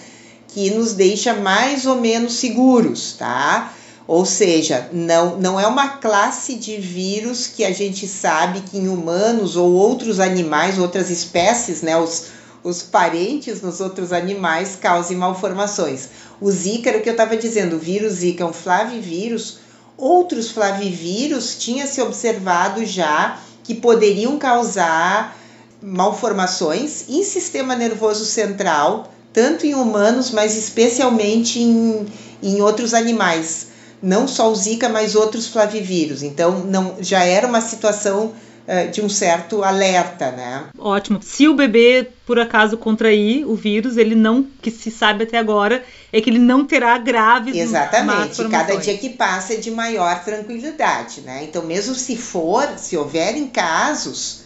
que 0.48 0.70
nos 0.70 0.94
deixa 0.94 1.34
mais 1.34 1.84
ou 1.84 1.96
menos 1.96 2.34
seguros, 2.34 3.12
tá? 3.12 3.74
Ou 4.06 4.24
seja, 4.24 4.88
não, 4.92 5.36
não 5.36 5.60
é 5.60 5.66
uma 5.66 5.88
classe 5.88 6.54
de 6.54 6.76
vírus 6.78 7.46
que 7.48 7.64
a 7.64 7.72
gente 7.72 8.06
sabe 8.06 8.60
que 8.60 8.78
em 8.78 8.88
humanos 8.88 9.56
ou 9.56 9.72
outros 9.72 10.20
animais, 10.20 10.78
outras 10.78 11.10
espécies, 11.10 11.82
né, 11.82 11.98
os, 11.98 12.26
os 12.62 12.82
parentes 12.82 13.60
nos 13.60 13.80
outros 13.80 14.12
animais 14.12 14.78
causem 14.80 15.16
malformações. 15.16 16.08
O 16.40 16.50
Zika 16.50 16.88
era 16.88 16.98
o 16.98 17.02
que 17.02 17.08
eu 17.08 17.14
estava 17.14 17.36
dizendo, 17.36 17.76
o 17.76 17.80
vírus 17.80 18.14
Zika 18.14 18.44
é 18.44 18.46
um 18.46 18.52
flavivírus. 18.52 19.58
Outros 19.98 20.50
flavivírus 20.50 21.56
tinha 21.58 21.86
se 21.86 22.00
observado 22.02 22.84
já 22.84 23.38
que 23.64 23.74
poderiam 23.74 24.38
causar 24.38 25.36
malformações 25.82 27.08
em 27.08 27.22
sistema 27.22 27.74
nervoso 27.74 28.24
central, 28.24 29.10
tanto 29.32 29.66
em 29.66 29.74
humanos, 29.74 30.30
mas 30.30 30.56
especialmente 30.56 31.60
em, 31.60 32.06
em 32.42 32.60
outros 32.60 32.94
animais 32.94 33.68
não 34.02 34.28
só 34.28 34.50
o 34.50 34.54
Zika, 34.54 34.88
mas 34.88 35.14
outros 35.14 35.46
flavivírus. 35.46 36.22
Então, 36.22 36.60
não, 36.60 36.96
já 37.00 37.24
era 37.24 37.46
uma 37.46 37.60
situação 37.60 38.32
de 38.90 39.00
um 39.00 39.08
certo 39.08 39.62
alerta, 39.62 40.32
né? 40.32 40.64
Ótimo. 40.78 41.20
Se 41.22 41.46
o 41.46 41.54
bebê, 41.54 42.08
por 42.26 42.38
acaso, 42.38 42.76
contrair 42.76 43.46
o 43.46 43.54
vírus, 43.54 43.96
ele 43.96 44.14
não, 44.14 44.46
que 44.60 44.70
se 44.70 44.90
sabe 44.90 45.24
até 45.24 45.38
agora, 45.38 45.84
é 46.12 46.20
que 46.20 46.28
ele 46.28 46.38
não 46.38 46.64
terá 46.64 46.98
graves 46.98 47.54
Exatamente. 47.54 48.44
Cada 48.48 48.76
dia 48.76 48.96
que 48.96 49.10
passa 49.10 49.54
é 49.54 49.56
de 49.56 49.70
maior 49.70 50.24
tranquilidade, 50.24 51.20
né? 51.20 51.44
Então, 51.44 51.62
mesmo 51.62 51.94
se 51.94 52.16
for, 52.16 52.68
se 52.76 52.96
houverem 52.96 53.46
casos, 53.46 54.42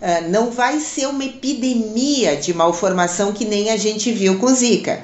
uh, 0.00 0.28
não 0.28 0.50
vai 0.50 0.80
ser 0.80 1.06
uma 1.06 1.24
epidemia 1.24 2.36
de 2.36 2.52
malformação 2.52 3.32
que 3.32 3.44
nem 3.44 3.70
a 3.70 3.76
gente 3.76 4.10
viu 4.10 4.38
com 4.38 4.48
Zika 4.48 5.00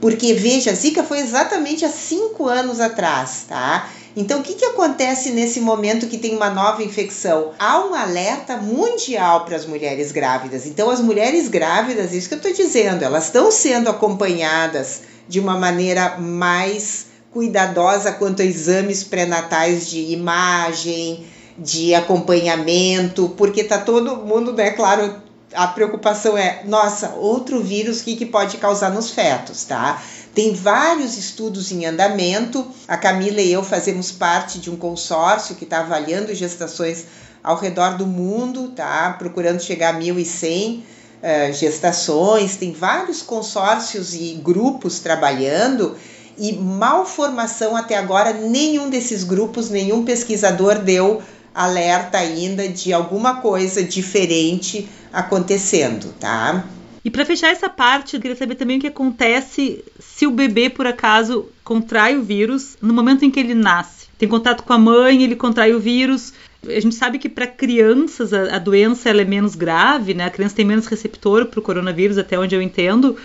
porque, 0.00 0.32
veja, 0.32 0.70
a 0.70 0.74
Zika 0.74 1.04
foi 1.04 1.18
exatamente 1.18 1.84
há 1.84 1.90
cinco 1.90 2.48
anos 2.48 2.80
atrás, 2.80 3.44
tá? 3.46 3.88
Então, 4.16 4.40
o 4.40 4.42
que, 4.42 4.54
que 4.54 4.64
acontece 4.64 5.30
nesse 5.30 5.60
momento 5.60 6.08
que 6.08 6.18
tem 6.18 6.36
uma 6.36 6.50
nova 6.50 6.82
infecção? 6.82 7.52
Há 7.58 7.86
um 7.86 7.94
alerta 7.94 8.56
mundial 8.56 9.44
para 9.44 9.56
as 9.56 9.64
mulheres 9.64 10.10
grávidas. 10.10 10.66
Então, 10.66 10.90
as 10.90 11.00
mulheres 11.00 11.48
grávidas, 11.48 12.12
isso 12.12 12.28
que 12.28 12.34
eu 12.34 12.38
estou 12.38 12.52
dizendo, 12.52 13.04
elas 13.04 13.26
estão 13.26 13.50
sendo 13.52 13.88
acompanhadas 13.88 15.02
de 15.28 15.38
uma 15.38 15.56
maneira 15.56 16.18
mais 16.18 17.06
cuidadosa 17.30 18.10
quanto 18.12 18.42
a 18.42 18.44
exames 18.44 19.04
pré-natais 19.04 19.88
de 19.88 20.12
imagem, 20.12 21.24
de 21.56 21.94
acompanhamento, 21.94 23.28
porque 23.36 23.62
tá 23.62 23.78
todo 23.78 24.16
mundo, 24.16 24.52
né, 24.52 24.70
claro, 24.70 25.22
a 25.54 25.66
preocupação 25.66 26.36
é, 26.36 26.62
nossa, 26.64 27.10
outro 27.10 27.62
vírus, 27.62 28.00
o 28.00 28.04
que, 28.04 28.16
que 28.16 28.26
pode 28.26 28.56
causar 28.58 28.90
nos 28.90 29.10
fetos, 29.10 29.64
tá? 29.64 30.00
Tem 30.34 30.54
vários 30.54 31.18
estudos 31.18 31.72
em 31.72 31.86
andamento. 31.86 32.66
A 32.86 32.96
Camila 32.96 33.40
e 33.40 33.52
eu 33.52 33.64
fazemos 33.64 34.12
parte 34.12 34.60
de 34.60 34.70
um 34.70 34.76
consórcio 34.76 35.56
que 35.56 35.64
está 35.64 35.80
avaliando 35.80 36.34
gestações 36.34 37.04
ao 37.42 37.56
redor 37.56 37.96
do 37.96 38.06
mundo, 38.06 38.68
tá? 38.68 39.14
Procurando 39.18 39.60
chegar 39.60 39.94
a 39.94 39.98
1.100 39.98 40.78
uh, 40.78 40.82
eh, 41.22 41.52
gestações. 41.52 42.56
Tem 42.56 42.72
vários 42.72 43.22
consórcios 43.22 44.14
e 44.14 44.40
grupos 44.42 45.00
trabalhando 45.00 45.96
e 46.38 46.52
malformação 46.52 47.76
até 47.76 47.96
agora 47.96 48.32
nenhum 48.32 48.88
desses 48.88 49.24
grupos, 49.24 49.68
nenhum 49.68 50.04
pesquisador 50.04 50.78
deu 50.78 51.20
alerta 51.54 52.18
ainda 52.18 52.68
de 52.68 52.92
alguma 52.92 53.40
coisa 53.40 53.82
diferente 53.82 54.88
acontecendo, 55.12 56.14
tá? 56.18 56.64
E 57.04 57.10
para 57.10 57.24
fechar 57.24 57.48
essa 57.48 57.68
parte, 57.68 58.14
eu 58.14 58.20
queria 58.20 58.36
saber 58.36 58.54
também 58.56 58.76
o 58.76 58.80
que 58.80 58.86
acontece 58.86 59.82
se 59.98 60.26
o 60.26 60.30
bebê, 60.30 60.68
por 60.68 60.86
acaso, 60.86 61.46
contrai 61.64 62.16
o 62.16 62.22
vírus 62.22 62.76
no 62.80 62.92
momento 62.92 63.24
em 63.24 63.30
que 63.30 63.40
ele 63.40 63.54
nasce. 63.54 64.08
Tem 64.18 64.28
contato 64.28 64.62
com 64.64 64.72
a 64.72 64.78
mãe, 64.78 65.22
ele 65.22 65.34
contrai 65.34 65.72
o 65.72 65.80
vírus. 65.80 66.34
A 66.66 66.78
gente 66.78 66.94
sabe 66.94 67.18
que 67.18 67.28
para 67.28 67.46
crianças 67.46 68.34
a, 68.34 68.56
a, 68.56 68.58
doença 68.58 69.08
ela 69.08 69.22
é 69.22 69.24
menos 69.24 69.54
grave, 69.54 70.12
né? 70.12 70.26
A 70.26 70.30
criança 70.30 70.56
tem 70.56 70.64
menos 70.64 70.86
receptor 70.86 71.46
para 71.46 71.58
o 71.58 71.62
coronavírus, 71.62 72.18
até 72.18 72.38
onde 72.38 72.54
eu 72.54 72.60
entendo. 72.60 73.16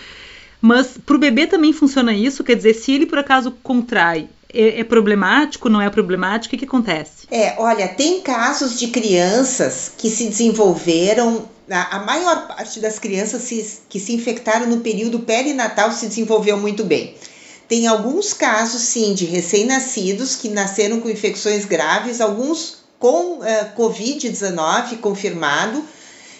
Mas 0.62 0.98
para 0.98 1.18
o 1.18 1.20
bebê 1.20 1.46
também 1.46 1.74
funciona 1.74 2.14
isso? 2.14 2.46
Quer 2.46 2.56
dizer, 2.56 2.74
se 2.76 2.94
ele 2.94 3.06
por 3.06 3.20
acaso 3.20 3.52
contrai 3.62 4.30
é, 4.56 4.80
é 4.80 4.84
problemático, 4.84 5.70
não 5.70 5.82
é 5.82 5.90
problemático? 5.90 6.48
O 6.48 6.50
que, 6.52 6.66
que 6.66 6.66
acontece? 6.66 7.28
É, 7.30 7.56
olha, 7.58 7.88
tem 7.88 8.22
casos 8.22 8.80
de 8.80 8.88
crianças 8.88 9.92
que 9.98 10.10
se 10.10 10.28
desenvolveram 10.28 11.48
a, 11.70 12.00
maior 12.00 12.48
parte 12.48 12.80
das 12.80 13.00
crianças 13.00 13.42
se, 13.42 13.80
que 13.90 14.00
se 14.00 14.14
infectaram 14.14 14.68
no 14.68 14.82
período 14.82 15.20
perinatal 15.20 15.92
se 15.92 16.08
desenvolveu 16.08 16.58
muito 16.58 16.84
bem. 16.84 17.16
Tem 17.68 17.88
alguns 17.88 18.34
casos, 18.34 18.82
sim, 18.82 19.14
de 19.16 19.26
recém-nascidos 19.26 20.36
que 20.36 20.50
nasceram 20.50 21.02
com 21.02 21.10
infecções 21.10 21.66
graves, 21.66 22.22
alguns 22.22 22.86
com 23.00 23.40
uh, 23.40 23.44
Covid-19 23.76 25.00
confirmado, 25.00 25.84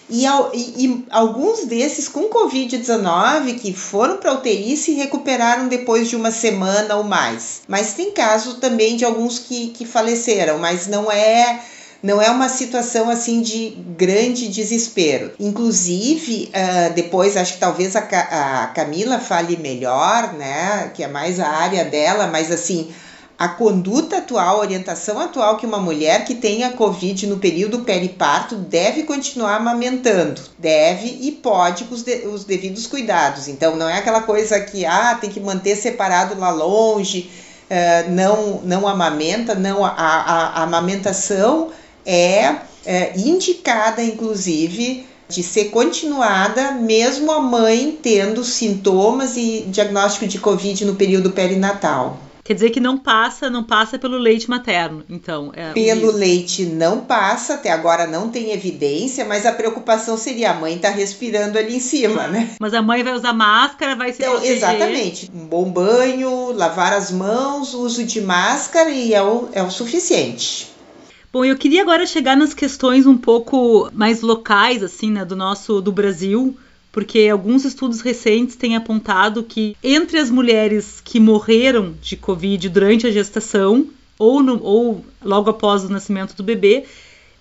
e, 0.10 0.26
e, 0.26 1.06
alguns 1.10 1.66
desses 1.66 2.08
com 2.08 2.30
Covid-19 2.30 3.60
que 3.60 3.74
foram 3.74 4.18
para 4.18 4.34
UTI 4.34 4.78
se 4.78 4.94
recuperaram 4.94 5.68
depois 5.68 6.08
de 6.08 6.16
uma 6.16 6.32
semana 6.32 6.96
ou 6.96 7.04
mais. 7.04 7.62
Mas 7.68 7.94
tem 7.94 8.12
caso 8.12 8.56
também 8.56 8.96
de 8.96 9.04
alguns 9.04 9.40
que, 9.40 9.70
que 9.70 9.86
faleceram, 9.86 10.60
mas 10.60 10.88
não 10.88 11.12
é 11.12 11.60
não 12.04 12.22
é 12.22 12.30
uma 12.30 12.50
situação 12.50 13.10
assim 13.10 13.42
de 13.42 13.70
grande 13.98 14.48
desespero. 14.48 15.32
Inclusive, 15.40 16.52
uh, 16.54 16.94
depois 16.94 17.36
acho 17.36 17.54
que 17.54 17.60
talvez 17.60 17.96
a, 17.96 18.02
a 18.02 18.68
Camila 18.68 19.18
fale 19.18 19.58
melhor, 19.58 20.34
né? 20.34 20.92
Que 20.94 21.04
é 21.04 21.08
mais 21.08 21.40
a 21.40 21.48
área 21.48 21.84
dela, 21.84 22.28
mas 22.28 22.52
assim 22.52 22.94
a 23.38 23.50
conduta 23.50 24.18
atual, 24.18 24.58
a 24.58 24.60
orientação 24.60 25.20
atual 25.20 25.58
que 25.58 25.66
uma 25.66 25.78
mulher 25.78 26.24
que 26.24 26.36
tenha 26.36 26.72
Covid 26.72 27.28
no 27.28 27.38
período 27.38 27.80
periparto 27.80 28.56
deve 28.56 29.04
continuar 29.04 29.58
amamentando, 29.58 30.42
deve 30.58 31.18
e 31.22 31.32
pode 31.32 31.84
com 31.84 31.96
os, 31.96 32.04
de, 32.04 32.26
os 32.28 32.46
devidos 32.46 32.88
cuidados. 32.88 33.50
Então, 33.50 33.76
não 33.76 33.90
é 33.90 33.98
aquela 33.98 34.22
coisa 34.22 34.60
que 34.62 34.86
ah, 34.86 35.18
tem 35.20 35.30
que 35.30 35.42
manter 35.42 35.76
separado 35.76 36.40
lá 36.40 36.50
longe, 36.50 37.30
uh, 37.70 38.10
não, 38.12 38.62
não 38.62 38.88
amamenta, 38.88 39.54
não, 39.54 39.84
a, 39.84 39.90
a, 39.90 40.62
a 40.62 40.64
amamentação 40.64 41.72
é, 42.06 42.56
é 42.86 43.18
indicada, 43.18 44.02
inclusive, 44.02 45.06
de 45.28 45.44
ser 45.44 45.66
continuada 45.66 46.72
mesmo 46.72 47.32
a 47.32 47.42
mãe 47.42 47.98
tendo 48.02 48.46
sintomas 48.46 49.36
e 49.36 49.66
diagnóstico 49.68 50.26
de 50.26 50.40
Covid 50.40 50.86
no 50.86 50.96
período 50.96 51.32
perinatal. 51.32 52.25
Quer 52.46 52.54
dizer 52.54 52.70
que 52.70 52.80
não 52.80 52.96
passa, 52.96 53.50
não 53.50 53.64
passa 53.64 53.98
pelo 53.98 54.20
leite 54.20 54.48
materno, 54.48 55.04
então. 55.10 55.52
É 55.56 55.74
pelo 55.74 56.10
isso. 56.10 56.18
leite 56.18 56.66
não 56.68 57.02
passa, 57.02 57.56
até 57.56 57.72
agora 57.72 58.06
não 58.06 58.30
tem 58.30 58.52
evidência, 58.52 59.26
mas 59.26 59.48
a 59.48 59.52
preocupação 59.52 60.16
seria 60.16 60.52
a 60.52 60.54
mãe 60.54 60.76
estar 60.76 60.92
tá 60.92 60.96
respirando 60.96 61.58
ali 61.58 61.78
em 61.78 61.80
cima, 61.80 62.28
né? 62.28 62.52
Mas 62.60 62.76
a 62.76 62.84
mãe 62.84 63.02
vai 63.04 63.16
usar 63.16 63.34
máscara, 63.34 63.96
vai 63.96 64.14
se 64.14 64.22
então, 64.22 64.34
proteger. 64.34 64.58
Exatamente. 64.58 65.32
Um 65.34 65.48
bom 65.48 65.72
banho, 65.72 66.52
lavar 66.52 66.94
as 66.94 67.12
mãos, 67.12 67.74
uso 67.74 68.04
de 68.04 68.22
máscara 68.22 68.92
e 68.92 69.12
é 69.12 69.24
o, 69.24 69.50
é 69.52 69.64
o 69.64 69.72
suficiente. 69.72 70.72
Bom, 71.34 71.44
eu 71.44 71.58
queria 71.58 71.82
agora 71.82 72.06
chegar 72.06 72.38
nas 72.38 72.54
questões 72.54 73.08
um 73.08 73.18
pouco 73.18 73.90
mais 73.92 74.22
locais, 74.22 74.84
assim, 74.84 75.10
né, 75.10 75.26
do 75.26 75.36
nosso, 75.36 75.82
do 75.82 75.92
Brasil 75.92 76.56
porque 76.96 77.28
alguns 77.30 77.66
estudos 77.66 78.00
recentes 78.00 78.56
têm 78.56 78.78
apontado 78.78 79.44
que 79.44 79.76
entre 79.84 80.18
as 80.18 80.32
mulheres 80.32 81.02
que 81.04 81.20
morreram 81.20 81.94
de 82.02 82.16
Covid 82.16 82.70
durante 82.70 83.06
a 83.06 83.12
gestação 83.12 83.88
ou, 84.18 84.42
no, 84.42 84.64
ou 84.64 85.06
logo 85.22 85.50
após 85.50 85.84
o 85.84 85.90
nascimento 85.90 86.38
do 86.38 86.42
bebê, 86.42 86.86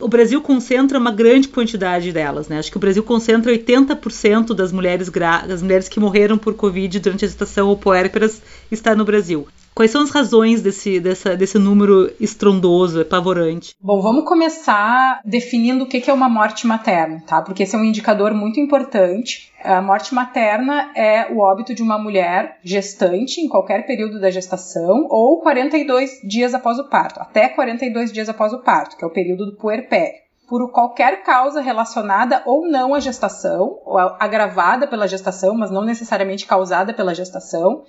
o 0.01 0.09
Brasil 0.09 0.43
concentra 0.43 0.99
uma 0.99 1.12
grande 1.12 1.47
quantidade 1.47 2.11
delas, 2.11 2.49
né? 2.49 2.59
Acho 2.59 2.69
que 2.69 2.77
o 2.77 2.81
Brasil 2.81 3.05
concentra 3.05 3.53
80% 3.53 4.53
das 4.55 4.73
mulheres, 4.73 5.09
das 5.47 5.62
mulheres 5.62 5.88
que 5.88 6.01
morreram 6.01 6.37
por 6.37 6.55
Covid 6.55 6.99
durante 6.99 7.25
a 7.25 7.29
gestação 7.29 7.69
ou 7.69 7.77
puérperas 7.77 8.43
está 8.73 8.93
no 8.97 9.05
Brasil. 9.05 9.47
Quais 9.74 9.90
são 9.90 10.02
as 10.02 10.10
razões 10.10 10.62
desse, 10.62 11.00
dessa, 11.00 11.37
desse 11.37 11.58
número 11.58 12.08
estrondoso, 12.20 13.00
apavorante? 13.00 13.74
Bom, 13.80 14.00
vamos 14.00 14.24
começar 14.24 15.20
definindo 15.24 15.82
o 15.82 15.87
que 15.88 16.08
é 16.08 16.12
uma 16.12 16.28
morte 16.28 16.64
materna, 16.64 17.20
tá? 17.26 17.42
Porque 17.42 17.64
esse 17.64 17.74
é 17.74 17.78
um 17.78 17.84
indicador 17.84 18.32
muito 18.32 18.60
importante. 18.60 19.52
A 19.64 19.82
morte 19.82 20.14
materna 20.14 20.92
é 20.94 21.26
o 21.32 21.40
óbito 21.40 21.74
de 21.74 21.82
uma 21.82 21.98
mulher 21.98 22.60
gestante 22.62 23.40
em 23.40 23.48
qualquer 23.48 23.84
período 23.84 24.20
da 24.20 24.30
gestação 24.30 25.08
ou 25.10 25.40
42 25.40 26.20
dias 26.22 26.54
após 26.54 26.78
o 26.78 26.88
parto, 26.88 27.18
até 27.18 27.48
42 27.48 28.12
dias 28.12 28.28
após 28.28 28.52
o 28.52 28.60
parto, 28.60 28.96
que 28.96 29.04
é 29.04 29.06
o 29.08 29.12
período 29.12 29.46
do 29.46 29.56
puerpério 29.56 30.22
por 30.46 30.70
qualquer 30.70 31.22
causa 31.22 31.60
relacionada 31.60 32.42
ou 32.44 32.68
não 32.68 32.94
à 32.94 33.00
gestação, 33.00 33.80
ou 33.84 33.98
agravada 33.98 34.87
pela 34.87 35.08
gestação, 35.08 35.54
mas 35.54 35.70
não 35.70 35.82
necessariamente 35.82 36.46
causada 36.46 36.92
pela 36.92 37.14
gestação, 37.14 37.82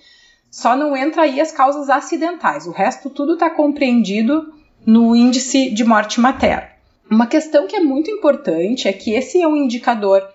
só 0.55 0.73
não 0.73 0.95
entra 0.95 1.23
aí 1.23 1.41
as 1.41 1.51
causas 1.51 1.89
acidentais. 1.89 2.65
O 2.65 2.71
resto 2.71 3.09
tudo 3.09 3.33
está 3.33 3.49
compreendido 3.49 4.53
no 4.85 5.13
índice 5.13 5.69
de 5.69 5.83
morte 5.83 6.21
materna. 6.21 6.69
Uma 7.11 7.27
questão 7.27 7.67
que 7.67 7.75
é 7.75 7.81
muito 7.81 8.09
importante 8.09 8.87
é 8.87 8.93
que 8.93 9.11
esse 9.11 9.41
é 9.41 9.45
um 9.45 9.57
indicador 9.57 10.25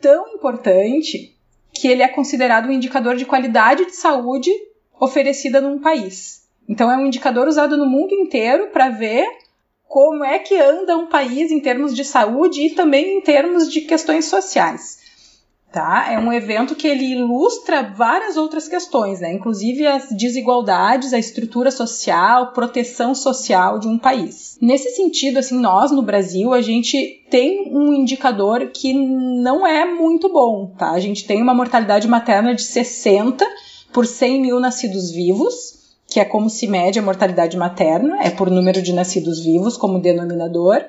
tão 0.00 0.28
importante 0.28 1.36
que 1.74 1.86
ele 1.86 2.02
é 2.02 2.08
considerado 2.08 2.68
um 2.68 2.72
indicador 2.72 3.16
de 3.16 3.26
qualidade 3.26 3.84
de 3.84 3.94
saúde 3.94 4.50
oferecida 4.98 5.60
num 5.60 5.78
país. 5.78 6.48
Então 6.66 6.90
é 6.90 6.96
um 6.96 7.04
indicador 7.04 7.46
usado 7.46 7.76
no 7.76 7.84
mundo 7.84 8.14
inteiro 8.14 8.68
para 8.68 8.88
ver 8.88 9.28
como 9.86 10.24
é 10.24 10.38
que 10.38 10.56
anda 10.56 10.96
um 10.96 11.06
país 11.06 11.50
em 11.50 11.60
termos 11.60 11.94
de 11.94 12.02
saúde 12.02 12.62
e 12.62 12.70
também 12.70 13.18
em 13.18 13.20
termos 13.20 13.70
de 13.70 13.82
questões 13.82 14.24
sociais. 14.24 15.00
Tá? 15.74 16.12
É 16.12 16.16
um 16.16 16.32
evento 16.32 16.76
que 16.76 16.86
ele 16.86 17.04
ilustra 17.04 17.82
várias 17.82 18.36
outras 18.36 18.68
questões, 18.68 19.18
né? 19.18 19.32
inclusive 19.32 19.84
as 19.84 20.08
desigualdades, 20.12 21.12
a 21.12 21.18
estrutura 21.18 21.68
social, 21.72 22.52
proteção 22.52 23.12
social 23.12 23.80
de 23.80 23.88
um 23.88 23.98
país. 23.98 24.56
Nesse 24.62 24.90
sentido, 24.90 25.40
assim, 25.40 25.58
nós 25.58 25.90
no 25.90 26.00
Brasil, 26.00 26.54
a 26.54 26.62
gente 26.62 27.26
tem 27.28 27.74
um 27.74 27.92
indicador 27.92 28.70
que 28.72 28.94
não 28.94 29.66
é 29.66 29.84
muito 29.84 30.28
bom. 30.32 30.72
Tá? 30.78 30.92
A 30.92 31.00
gente 31.00 31.26
tem 31.26 31.42
uma 31.42 31.52
mortalidade 31.52 32.06
materna 32.06 32.54
de 32.54 32.62
60 32.62 33.44
por 33.92 34.06
100 34.06 34.42
mil 34.42 34.60
nascidos 34.60 35.10
vivos, 35.10 35.96
que 36.06 36.20
é 36.20 36.24
como 36.24 36.48
se 36.48 36.68
mede 36.68 37.00
a 37.00 37.02
mortalidade 37.02 37.56
materna, 37.56 38.22
é 38.22 38.30
por 38.30 38.48
número 38.48 38.80
de 38.80 38.92
nascidos 38.92 39.42
vivos 39.42 39.76
como 39.76 39.98
denominador, 39.98 40.84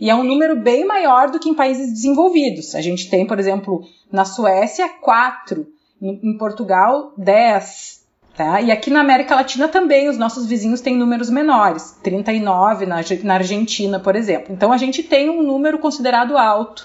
e 0.00 0.10
é 0.10 0.14
um 0.14 0.24
número 0.24 0.56
bem 0.56 0.84
maior 0.84 1.30
do 1.30 1.38
que 1.38 1.48
em 1.48 1.54
países 1.54 1.92
desenvolvidos. 1.92 2.74
A 2.74 2.80
gente 2.80 3.08
tem, 3.08 3.26
por 3.26 3.38
exemplo, 3.38 3.82
na 4.10 4.24
Suécia, 4.24 4.88
4, 4.88 5.66
em 6.00 6.36
Portugal, 6.36 7.12
10. 7.16 8.04
Tá? 8.36 8.60
E 8.60 8.72
aqui 8.72 8.90
na 8.90 9.00
América 9.00 9.36
Latina 9.36 9.68
também 9.68 10.08
os 10.08 10.18
nossos 10.18 10.46
vizinhos 10.46 10.80
têm 10.80 10.96
números 10.96 11.30
menores, 11.30 11.96
39 12.02 12.84
na, 12.84 12.96
na 13.22 13.34
Argentina, 13.34 14.00
por 14.00 14.16
exemplo. 14.16 14.52
Então 14.52 14.72
a 14.72 14.76
gente 14.76 15.04
tem 15.04 15.30
um 15.30 15.42
número 15.42 15.78
considerado 15.78 16.36
alto 16.36 16.84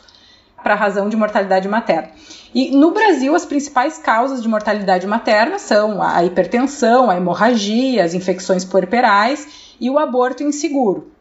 para 0.62 0.74
a 0.74 0.78
razão 0.78 1.10
de 1.10 1.18
mortalidade 1.18 1.68
materna. 1.68 2.12
E 2.54 2.72
no 2.76 2.92
Brasil, 2.92 3.34
as 3.34 3.46
principais 3.46 3.98
causas 3.98 4.44
de 4.44 4.48
mortalidade 4.48 5.08
materna 5.08 5.58
são 5.58 6.04
a 6.04 6.24
hipertensão, 6.24 7.10
a 7.10 7.16
hemorragia, 7.16 8.04
as 8.04 8.14
infecções 8.14 8.64
puerperais 8.64 9.74
e 9.80 9.90
o 9.90 9.98
aborto 9.98 10.44
inseguro. 10.44 11.12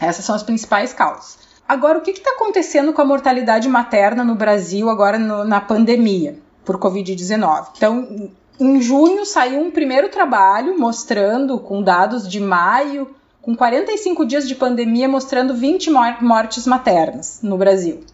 Essas 0.00 0.24
são 0.24 0.34
as 0.34 0.42
principais 0.42 0.92
causas. 0.92 1.38
Agora, 1.68 1.98
o 1.98 2.00
que 2.00 2.12
está 2.12 2.30
acontecendo 2.30 2.92
com 2.92 3.02
a 3.02 3.04
mortalidade 3.04 3.68
materna 3.68 4.22
no 4.22 4.34
Brasil 4.34 4.88
agora 4.88 5.18
no, 5.18 5.44
na 5.44 5.60
pandemia 5.60 6.38
por 6.64 6.78
Covid-19? 6.78 7.68
Então, 7.76 8.30
em 8.60 8.80
junho 8.80 9.26
saiu 9.26 9.60
um 9.60 9.70
primeiro 9.70 10.08
trabalho 10.08 10.78
mostrando, 10.78 11.58
com 11.58 11.82
dados 11.82 12.28
de 12.28 12.38
maio, 12.38 13.14
com 13.42 13.54
45 13.56 14.24
dias 14.24 14.46
de 14.46 14.54
pandemia, 14.54 15.08
mostrando 15.08 15.54
20 15.54 15.90
mortes 16.20 16.66
maternas 16.66 17.40
no 17.42 17.58
Brasil. 17.58 18.04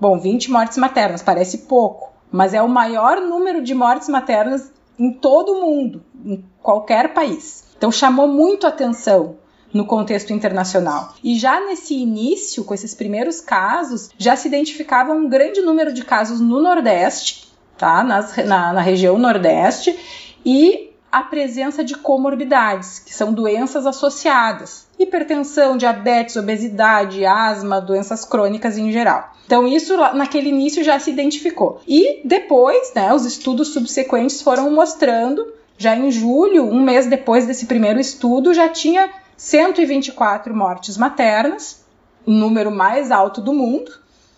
Bom, 0.00 0.18
20 0.18 0.50
mortes 0.50 0.78
maternas 0.78 1.22
parece 1.22 1.58
pouco, 1.58 2.12
mas 2.30 2.54
é 2.54 2.62
o 2.62 2.68
maior 2.68 3.20
número 3.20 3.62
de 3.62 3.74
mortes 3.74 4.08
maternas 4.08 4.72
em 4.98 5.12
todo 5.12 5.52
o 5.52 5.60
mundo, 5.60 6.04
em 6.24 6.44
qualquer 6.62 7.12
país. 7.12 7.64
Então 7.76 7.90
chamou 7.90 8.28
muito 8.28 8.66
atenção 8.66 9.36
no 9.74 9.84
contexto 9.84 10.32
internacional. 10.32 11.14
E 11.22 11.36
já 11.36 11.60
nesse 11.60 11.94
início, 11.94 12.64
com 12.64 12.72
esses 12.72 12.94
primeiros 12.94 13.40
casos, 13.40 14.08
já 14.16 14.36
se 14.36 14.46
identificava 14.46 15.12
um 15.12 15.28
grande 15.28 15.60
número 15.60 15.92
de 15.92 16.04
casos 16.04 16.40
no 16.40 16.62
Nordeste, 16.62 17.52
tá? 17.76 18.04
Nas, 18.04 18.36
na, 18.36 18.72
na 18.72 18.80
região 18.80 19.18
Nordeste, 19.18 19.98
e 20.46 20.94
a 21.10 21.22
presença 21.22 21.84
de 21.84 21.96
comorbidades, 21.96 22.98
que 22.98 23.14
são 23.14 23.32
doenças 23.32 23.86
associadas, 23.86 24.86
hipertensão, 24.98 25.76
diabetes, 25.76 26.36
obesidade, 26.36 27.24
asma, 27.24 27.80
doenças 27.80 28.24
crônicas 28.24 28.76
em 28.76 28.90
geral. 28.90 29.32
Então 29.46 29.66
isso 29.66 29.96
naquele 29.96 30.48
início 30.48 30.82
já 30.82 30.98
se 30.98 31.10
identificou. 31.10 31.80
E 31.86 32.20
depois, 32.24 32.92
né, 32.94 33.12
os 33.12 33.24
estudos 33.24 33.68
subsequentes 33.68 34.42
foram 34.42 34.70
mostrando, 34.72 35.46
já 35.78 35.94
em 35.94 36.10
julho, 36.10 36.64
um 36.64 36.82
mês 36.82 37.06
depois 37.06 37.46
desse 37.46 37.66
primeiro 37.66 38.00
estudo, 38.00 38.54
já 38.54 38.68
tinha 38.68 39.08
124 39.36 40.54
mortes 40.54 40.96
maternas, 40.96 41.84
o 42.26 42.30
número 42.30 42.70
mais 42.70 43.10
alto 43.10 43.40
do 43.40 43.52
mundo, 43.52 43.92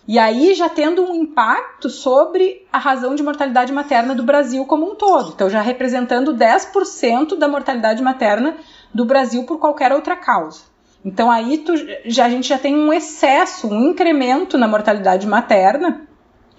e 0.07 0.17
aí 0.17 0.53
já 0.53 0.69
tendo 0.69 1.03
um 1.03 1.15
impacto 1.15 1.89
sobre 1.89 2.65
a 2.71 2.77
razão 2.77 3.13
de 3.13 3.21
mortalidade 3.21 3.73
materna 3.73 4.15
do 4.15 4.23
Brasil 4.23 4.65
como 4.65 4.89
um 4.89 4.95
todo. 4.95 5.33
Então, 5.33 5.49
já 5.49 5.61
representando 5.61 6.33
10% 6.33 7.37
da 7.37 7.47
mortalidade 7.47 8.01
materna 8.01 8.55
do 8.93 9.03
Brasil 9.03 9.43
por 9.43 9.59
qualquer 9.59 9.91
outra 9.91 10.15
causa. 10.15 10.61
Então, 11.03 11.29
aí 11.29 11.57
tu, 11.57 11.73
já, 12.05 12.25
a 12.25 12.29
gente 12.29 12.47
já 12.47 12.57
tem 12.57 12.75
um 12.75 12.93
excesso, 12.93 13.67
um 13.67 13.89
incremento 13.89 14.57
na 14.57 14.67
mortalidade 14.67 15.27
materna 15.27 16.06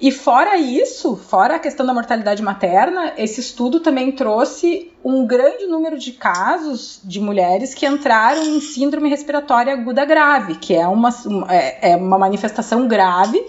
e 0.00 0.12
fora 0.12 0.56
isso, 0.56 1.16
fora 1.16 1.56
a 1.56 1.58
questão 1.58 1.84
da 1.84 1.92
mortalidade 1.92 2.40
materna, 2.40 3.14
esse 3.16 3.40
estudo 3.40 3.80
também 3.80 4.12
trouxe 4.12 4.92
um 5.04 5.26
grande 5.26 5.66
número 5.66 5.98
de 5.98 6.12
casos 6.12 7.00
de 7.02 7.20
mulheres 7.20 7.74
que 7.74 7.84
entraram 7.84 8.42
em 8.44 8.60
síndrome 8.60 9.08
respiratória 9.08 9.72
aguda 9.72 10.04
grave, 10.04 10.54
que 10.54 10.72
é 10.72 10.86
uma, 10.86 11.10
é, 11.48 11.92
é 11.92 11.96
uma 11.96 12.16
manifestação 12.16 12.86
grave 12.86 13.44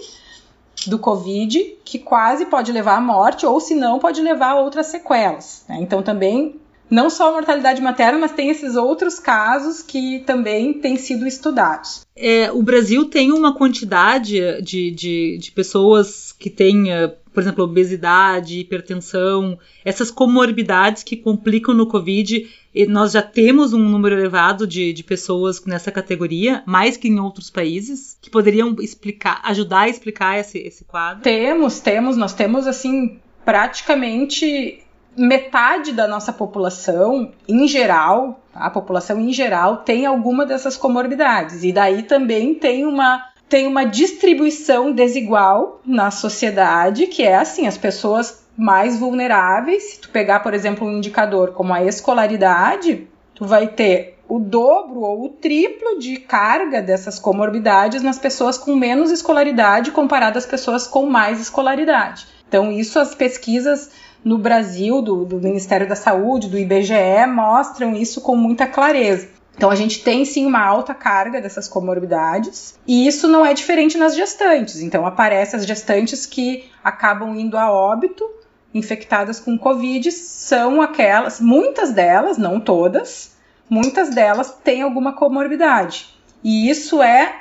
do 0.88 0.98
Covid 0.98 1.78
que 1.84 1.98
quase 1.98 2.46
pode 2.46 2.72
levar 2.72 2.96
à 2.96 3.00
morte, 3.00 3.46
ou 3.46 3.60
se 3.60 3.74
não, 3.74 4.00
pode 4.00 4.20
levar 4.20 4.52
a 4.52 4.60
outras 4.60 4.86
sequelas. 4.86 5.64
Né? 5.68 5.78
Então 5.80 6.02
também 6.02 6.60
não 6.90 7.08
só 7.08 7.30
a 7.30 7.32
mortalidade 7.32 7.80
materna, 7.80 8.18
mas 8.18 8.32
tem 8.32 8.50
esses 8.50 8.74
outros 8.74 9.18
casos 9.18 9.82
que 9.82 10.20
também 10.26 10.74
têm 10.74 10.96
sido 10.96 11.26
estudados. 11.26 12.04
É, 12.16 12.50
o 12.50 12.62
Brasil 12.62 13.04
tem 13.04 13.32
uma 13.32 13.54
quantidade 13.54 14.60
de, 14.62 14.90
de, 14.90 15.38
de 15.38 15.52
pessoas 15.52 16.32
que 16.32 16.50
têm, 16.50 16.92
eh, 16.92 17.08
por 17.32 17.40
exemplo, 17.40 17.64
obesidade, 17.64 18.58
hipertensão, 18.58 19.58
essas 19.84 20.10
comorbidades 20.10 21.02
que 21.02 21.16
complicam 21.16 21.72
no 21.74 21.86
Covid. 21.86 22.48
Nós 22.88 23.12
já 23.12 23.22
temos 23.22 23.72
um 23.72 23.78
número 23.78 24.18
elevado 24.18 24.66
de, 24.66 24.92
de 24.92 25.04
pessoas 25.04 25.64
nessa 25.64 25.90
categoria, 25.90 26.62
mais 26.66 26.96
que 26.96 27.08
em 27.08 27.18
outros 27.20 27.50
países, 27.50 28.18
que 28.20 28.30
poderiam 28.30 28.74
explicar, 28.80 29.40
ajudar 29.44 29.82
a 29.82 29.88
explicar 29.88 30.38
esse, 30.38 30.58
esse 30.58 30.84
quadro. 30.84 31.22
Temos, 31.22 31.80
temos, 31.80 32.16
nós 32.16 32.34
temos 32.34 32.66
assim 32.66 33.18
praticamente 33.44 34.82
metade 35.20 35.92
da 35.92 36.08
nossa 36.08 36.32
população, 36.32 37.32
em 37.46 37.68
geral, 37.68 38.40
tá? 38.52 38.60
a 38.60 38.70
população 38.70 39.20
em 39.20 39.32
geral, 39.32 39.78
tem 39.78 40.06
alguma 40.06 40.46
dessas 40.46 40.78
comorbidades. 40.78 41.62
E 41.62 41.72
daí 41.72 42.04
também 42.04 42.54
tem 42.54 42.86
uma, 42.86 43.26
tem 43.46 43.66
uma 43.66 43.84
distribuição 43.84 44.92
desigual 44.92 45.80
na 45.84 46.10
sociedade, 46.10 47.06
que 47.06 47.22
é 47.22 47.36
assim, 47.36 47.66
as 47.66 47.76
pessoas 47.76 48.42
mais 48.56 48.98
vulneráveis, 48.98 49.82
se 49.82 50.00
tu 50.00 50.08
pegar, 50.08 50.40
por 50.40 50.54
exemplo, 50.54 50.86
um 50.86 50.96
indicador 50.96 51.52
como 51.52 51.74
a 51.74 51.84
escolaridade, 51.84 53.06
tu 53.34 53.44
vai 53.44 53.66
ter 53.68 54.18
o 54.26 54.38
dobro 54.38 55.00
ou 55.00 55.24
o 55.24 55.28
triplo 55.28 55.98
de 55.98 56.16
carga 56.16 56.80
dessas 56.80 57.18
comorbidades 57.18 58.02
nas 58.02 58.18
pessoas 58.18 58.56
com 58.56 58.74
menos 58.74 59.10
escolaridade 59.10 59.90
comparado 59.90 60.38
às 60.38 60.46
pessoas 60.46 60.86
com 60.86 61.04
mais 61.04 61.40
escolaridade. 61.40 62.26
Então, 62.48 62.72
isso 62.72 62.98
as 62.98 63.14
pesquisas 63.14 63.90
no 64.24 64.38
Brasil, 64.38 65.00
do, 65.00 65.24
do 65.24 65.40
Ministério 65.40 65.88
da 65.88 65.96
Saúde, 65.96 66.48
do 66.48 66.58
IBGE, 66.58 67.26
mostram 67.28 67.94
isso 67.94 68.20
com 68.20 68.36
muita 68.36 68.66
clareza. 68.66 69.28
Então 69.56 69.70
a 69.70 69.74
gente 69.74 70.02
tem 70.02 70.24
sim 70.24 70.46
uma 70.46 70.64
alta 70.64 70.94
carga 70.94 71.40
dessas 71.40 71.68
comorbidades 71.68 72.78
e 72.86 73.06
isso 73.06 73.28
não 73.28 73.44
é 73.44 73.52
diferente 73.52 73.98
nas 73.98 74.14
gestantes. 74.14 74.80
Então 74.80 75.04
aparecem 75.06 75.58
as 75.58 75.66
gestantes 75.66 76.24
que 76.24 76.70
acabam 76.82 77.34
indo 77.36 77.58
a 77.58 77.70
óbito 77.70 78.24
infectadas 78.72 79.40
com 79.40 79.58
Covid 79.58 80.10
são 80.12 80.80
aquelas, 80.80 81.40
muitas 81.40 81.92
delas, 81.92 82.38
não 82.38 82.60
todas, 82.60 83.36
muitas 83.68 84.10
delas 84.10 84.56
têm 84.64 84.82
alguma 84.82 85.12
comorbidade. 85.12 86.14
E 86.42 86.70
isso 86.70 87.02
é 87.02 87.34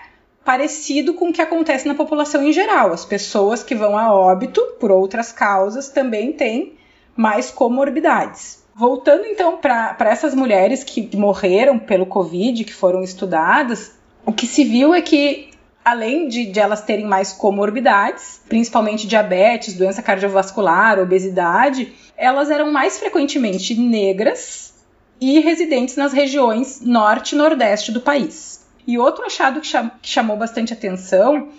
parecido 0.50 1.14
com 1.14 1.30
o 1.30 1.32
que 1.32 1.44
acontece 1.44 1.88
na 1.88 1.94
população 1.94 2.42
em 2.42 2.52
geral. 2.52 2.92
As 2.92 3.06
pessoas 3.06 3.62
que 3.62 3.76
vão 3.76 3.96
a 3.96 4.12
óbito 4.12 4.60
por 4.80 4.90
outras 4.90 5.32
causas 5.32 5.90
também 5.90 6.34
têm 6.34 6.74
mais 7.16 7.52
comorbidades. 7.52 8.64
Voltando 8.74 9.28
então 9.28 9.58
para 9.58 10.10
essas 10.10 10.34
mulheres 10.34 10.84
que 10.84 11.16
morreram 11.16 11.78
pelo 11.78 12.08
Covid, 12.08 12.64
que 12.64 12.74
foram 12.74 13.04
estudadas, 13.04 13.92
o 14.26 14.34
que 14.34 14.48
se 14.48 14.64
viu 14.64 14.92
é 14.92 15.04
que, 15.04 15.52
além 15.86 16.28
de, 16.28 16.48
de 16.48 16.60
elas 16.60 16.82
terem 16.82 17.06
mais 17.06 17.32
comorbidades, 17.32 18.42
principalmente 18.50 19.06
diabetes, 19.06 19.76
doença 19.76 20.02
cardiovascular, 20.02 20.98
obesidade, 20.98 21.94
elas 22.18 22.50
eram 22.50 22.72
mais 22.72 22.98
frequentemente 22.98 23.80
negras 23.80 24.74
e 25.22 25.40
residentes 25.42 25.96
nas 25.96 26.12
regiões 26.12 26.82
norte 26.82 27.36
e 27.36 27.38
nordeste 27.38 27.92
do 27.92 28.02
país. 28.02 28.59
E 28.90 28.98
outro 28.98 29.24
achado 29.24 29.62
que, 29.62 29.68
cham 29.68 29.92
que 30.02 30.10
chamou 30.10 30.36
bastante 30.36 30.74
atenção 30.74 31.50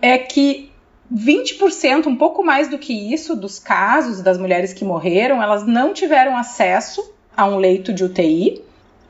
é 0.00 0.16
que 0.16 0.70
20%, 1.12 2.06
um 2.06 2.14
pouco 2.14 2.44
mais 2.44 2.68
do 2.68 2.78
que 2.78 3.12
isso, 3.12 3.34
dos 3.34 3.58
casos 3.58 4.22
das 4.22 4.38
mulheres 4.38 4.72
que 4.72 4.84
morreram, 4.84 5.42
elas 5.42 5.66
não 5.66 5.92
tiveram 5.92 6.36
acesso 6.36 7.12
a 7.36 7.44
um 7.44 7.56
leito 7.56 7.92
de 7.92 8.04
UTI 8.04 8.62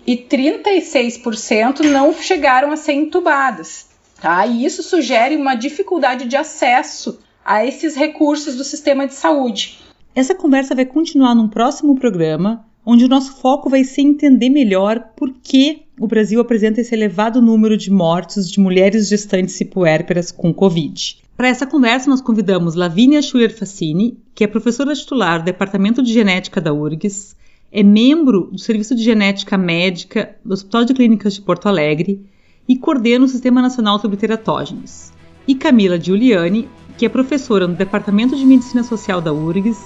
e 0.07 0.17
36% 0.17 1.81
não 1.81 2.15
chegaram 2.15 2.73
a 2.73 2.79
ser 2.79 2.95
entubadas. 2.95 3.91
Tá? 4.23 4.47
E 4.47 4.65
isso 4.65 4.83
sugere 4.83 5.37
uma 5.37 5.55
dificuldade 5.55 6.25
de 6.25 6.35
acesso 6.35 7.21
a 7.45 7.63
esses 7.63 7.95
recursos 7.95 8.57
do 8.57 8.65
sistema 8.65 9.07
de 9.07 9.13
saúde. 9.13 9.81
Essa 10.15 10.35
conversa 10.35 10.75
vai 10.75 10.87
continuar 10.87 11.35
num 11.35 11.47
próximo 11.47 11.95
programa, 11.95 12.65
onde 12.89 13.05
o 13.05 13.09
nosso 13.09 13.35
foco 13.35 13.69
vai 13.69 13.83
ser 13.83 14.03
entender 14.03 14.49
melhor 14.49 15.11
por 15.17 15.35
que 15.43 15.83
o 15.99 16.07
Brasil 16.07 16.41
apresenta 16.41 16.81
esse 16.81 16.95
elevado 16.95 17.43
número 17.43 17.77
de 17.77 17.91
mortes 17.91 18.49
de 18.49 18.61
mulheres 18.61 19.09
gestantes 19.09 19.61
e 19.61 19.65
puérperas 19.65 20.31
com 20.31 20.55
Covid. 20.55 21.19
Para 21.37 21.49
essa 21.49 21.67
conversa, 21.67 22.09
nós 22.09 22.21
convidamos 22.21 22.77
Lavínia 22.77 23.21
Schuller 23.21 23.53
Facini, 23.53 24.17
que 24.33 24.45
é 24.45 24.47
professora 24.47 24.95
titular 24.95 25.41
do 25.41 25.47
Departamento 25.47 26.01
de 26.01 26.13
Genética 26.13 26.61
da 26.61 26.73
URGS, 26.73 27.35
é 27.73 27.83
membro 27.83 28.49
do 28.53 28.59
Serviço 28.59 28.95
de 28.95 29.03
Genética 29.03 29.59
Médica 29.59 30.37
do 30.45 30.55
Hospital 30.55 30.85
de 30.85 30.95
Clínicas 30.95 31.35
de 31.35 31.43
Porto 31.43 31.67
Alegre 31.69 32.25
e 32.69 32.77
coordena 32.77 33.25
o 33.25 33.29
Sistema 33.29 33.61
Nacional 33.61 33.99
sobre 33.99 34.17
Teratógenos. 34.17 35.11
E 35.47 35.57
Camila 35.57 36.01
Giuliani, 36.01 36.69
que 36.97 37.05
é 37.05 37.09
professora 37.09 37.67
no 37.67 37.75
Departamento 37.75 38.37
de 38.37 38.47
Medicina 38.47 38.85
Social 38.85 39.21
da 39.21 39.33
URGS, 39.33 39.79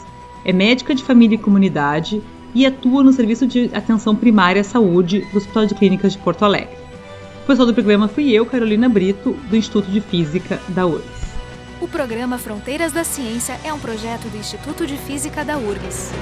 é 0.44 0.52
médica 0.52 0.94
de 0.94 1.02
família 1.02 1.36
e 1.36 1.38
comunidade 1.38 2.22
e 2.54 2.66
atua 2.66 3.02
no 3.02 3.12
Serviço 3.12 3.46
de 3.46 3.70
Atenção 3.72 4.14
Primária 4.14 4.60
à 4.60 4.64
Saúde 4.64 5.20
do 5.32 5.38
Hospital 5.38 5.66
de 5.66 5.74
Clínicas 5.74 6.12
de 6.12 6.18
Porto 6.18 6.44
Alegre. 6.44 6.76
O 7.44 7.46
pessoal 7.46 7.66
do 7.66 7.74
programa 7.74 8.08
fui 8.08 8.30
eu, 8.30 8.46
Carolina 8.46 8.88
Brito, 8.88 9.32
do 9.48 9.56
Instituto 9.56 9.90
de 9.90 10.00
Física 10.00 10.60
da 10.68 10.86
URGS. 10.86 11.30
O 11.80 11.88
programa 11.88 12.38
Fronteiras 12.38 12.92
da 12.92 13.04
Ciência 13.04 13.58
é 13.64 13.72
um 13.72 13.78
projeto 13.78 14.28
do 14.28 14.36
Instituto 14.36 14.86
de 14.86 14.96
Física 14.96 15.44
da 15.44 15.56
URGS. 15.56 16.12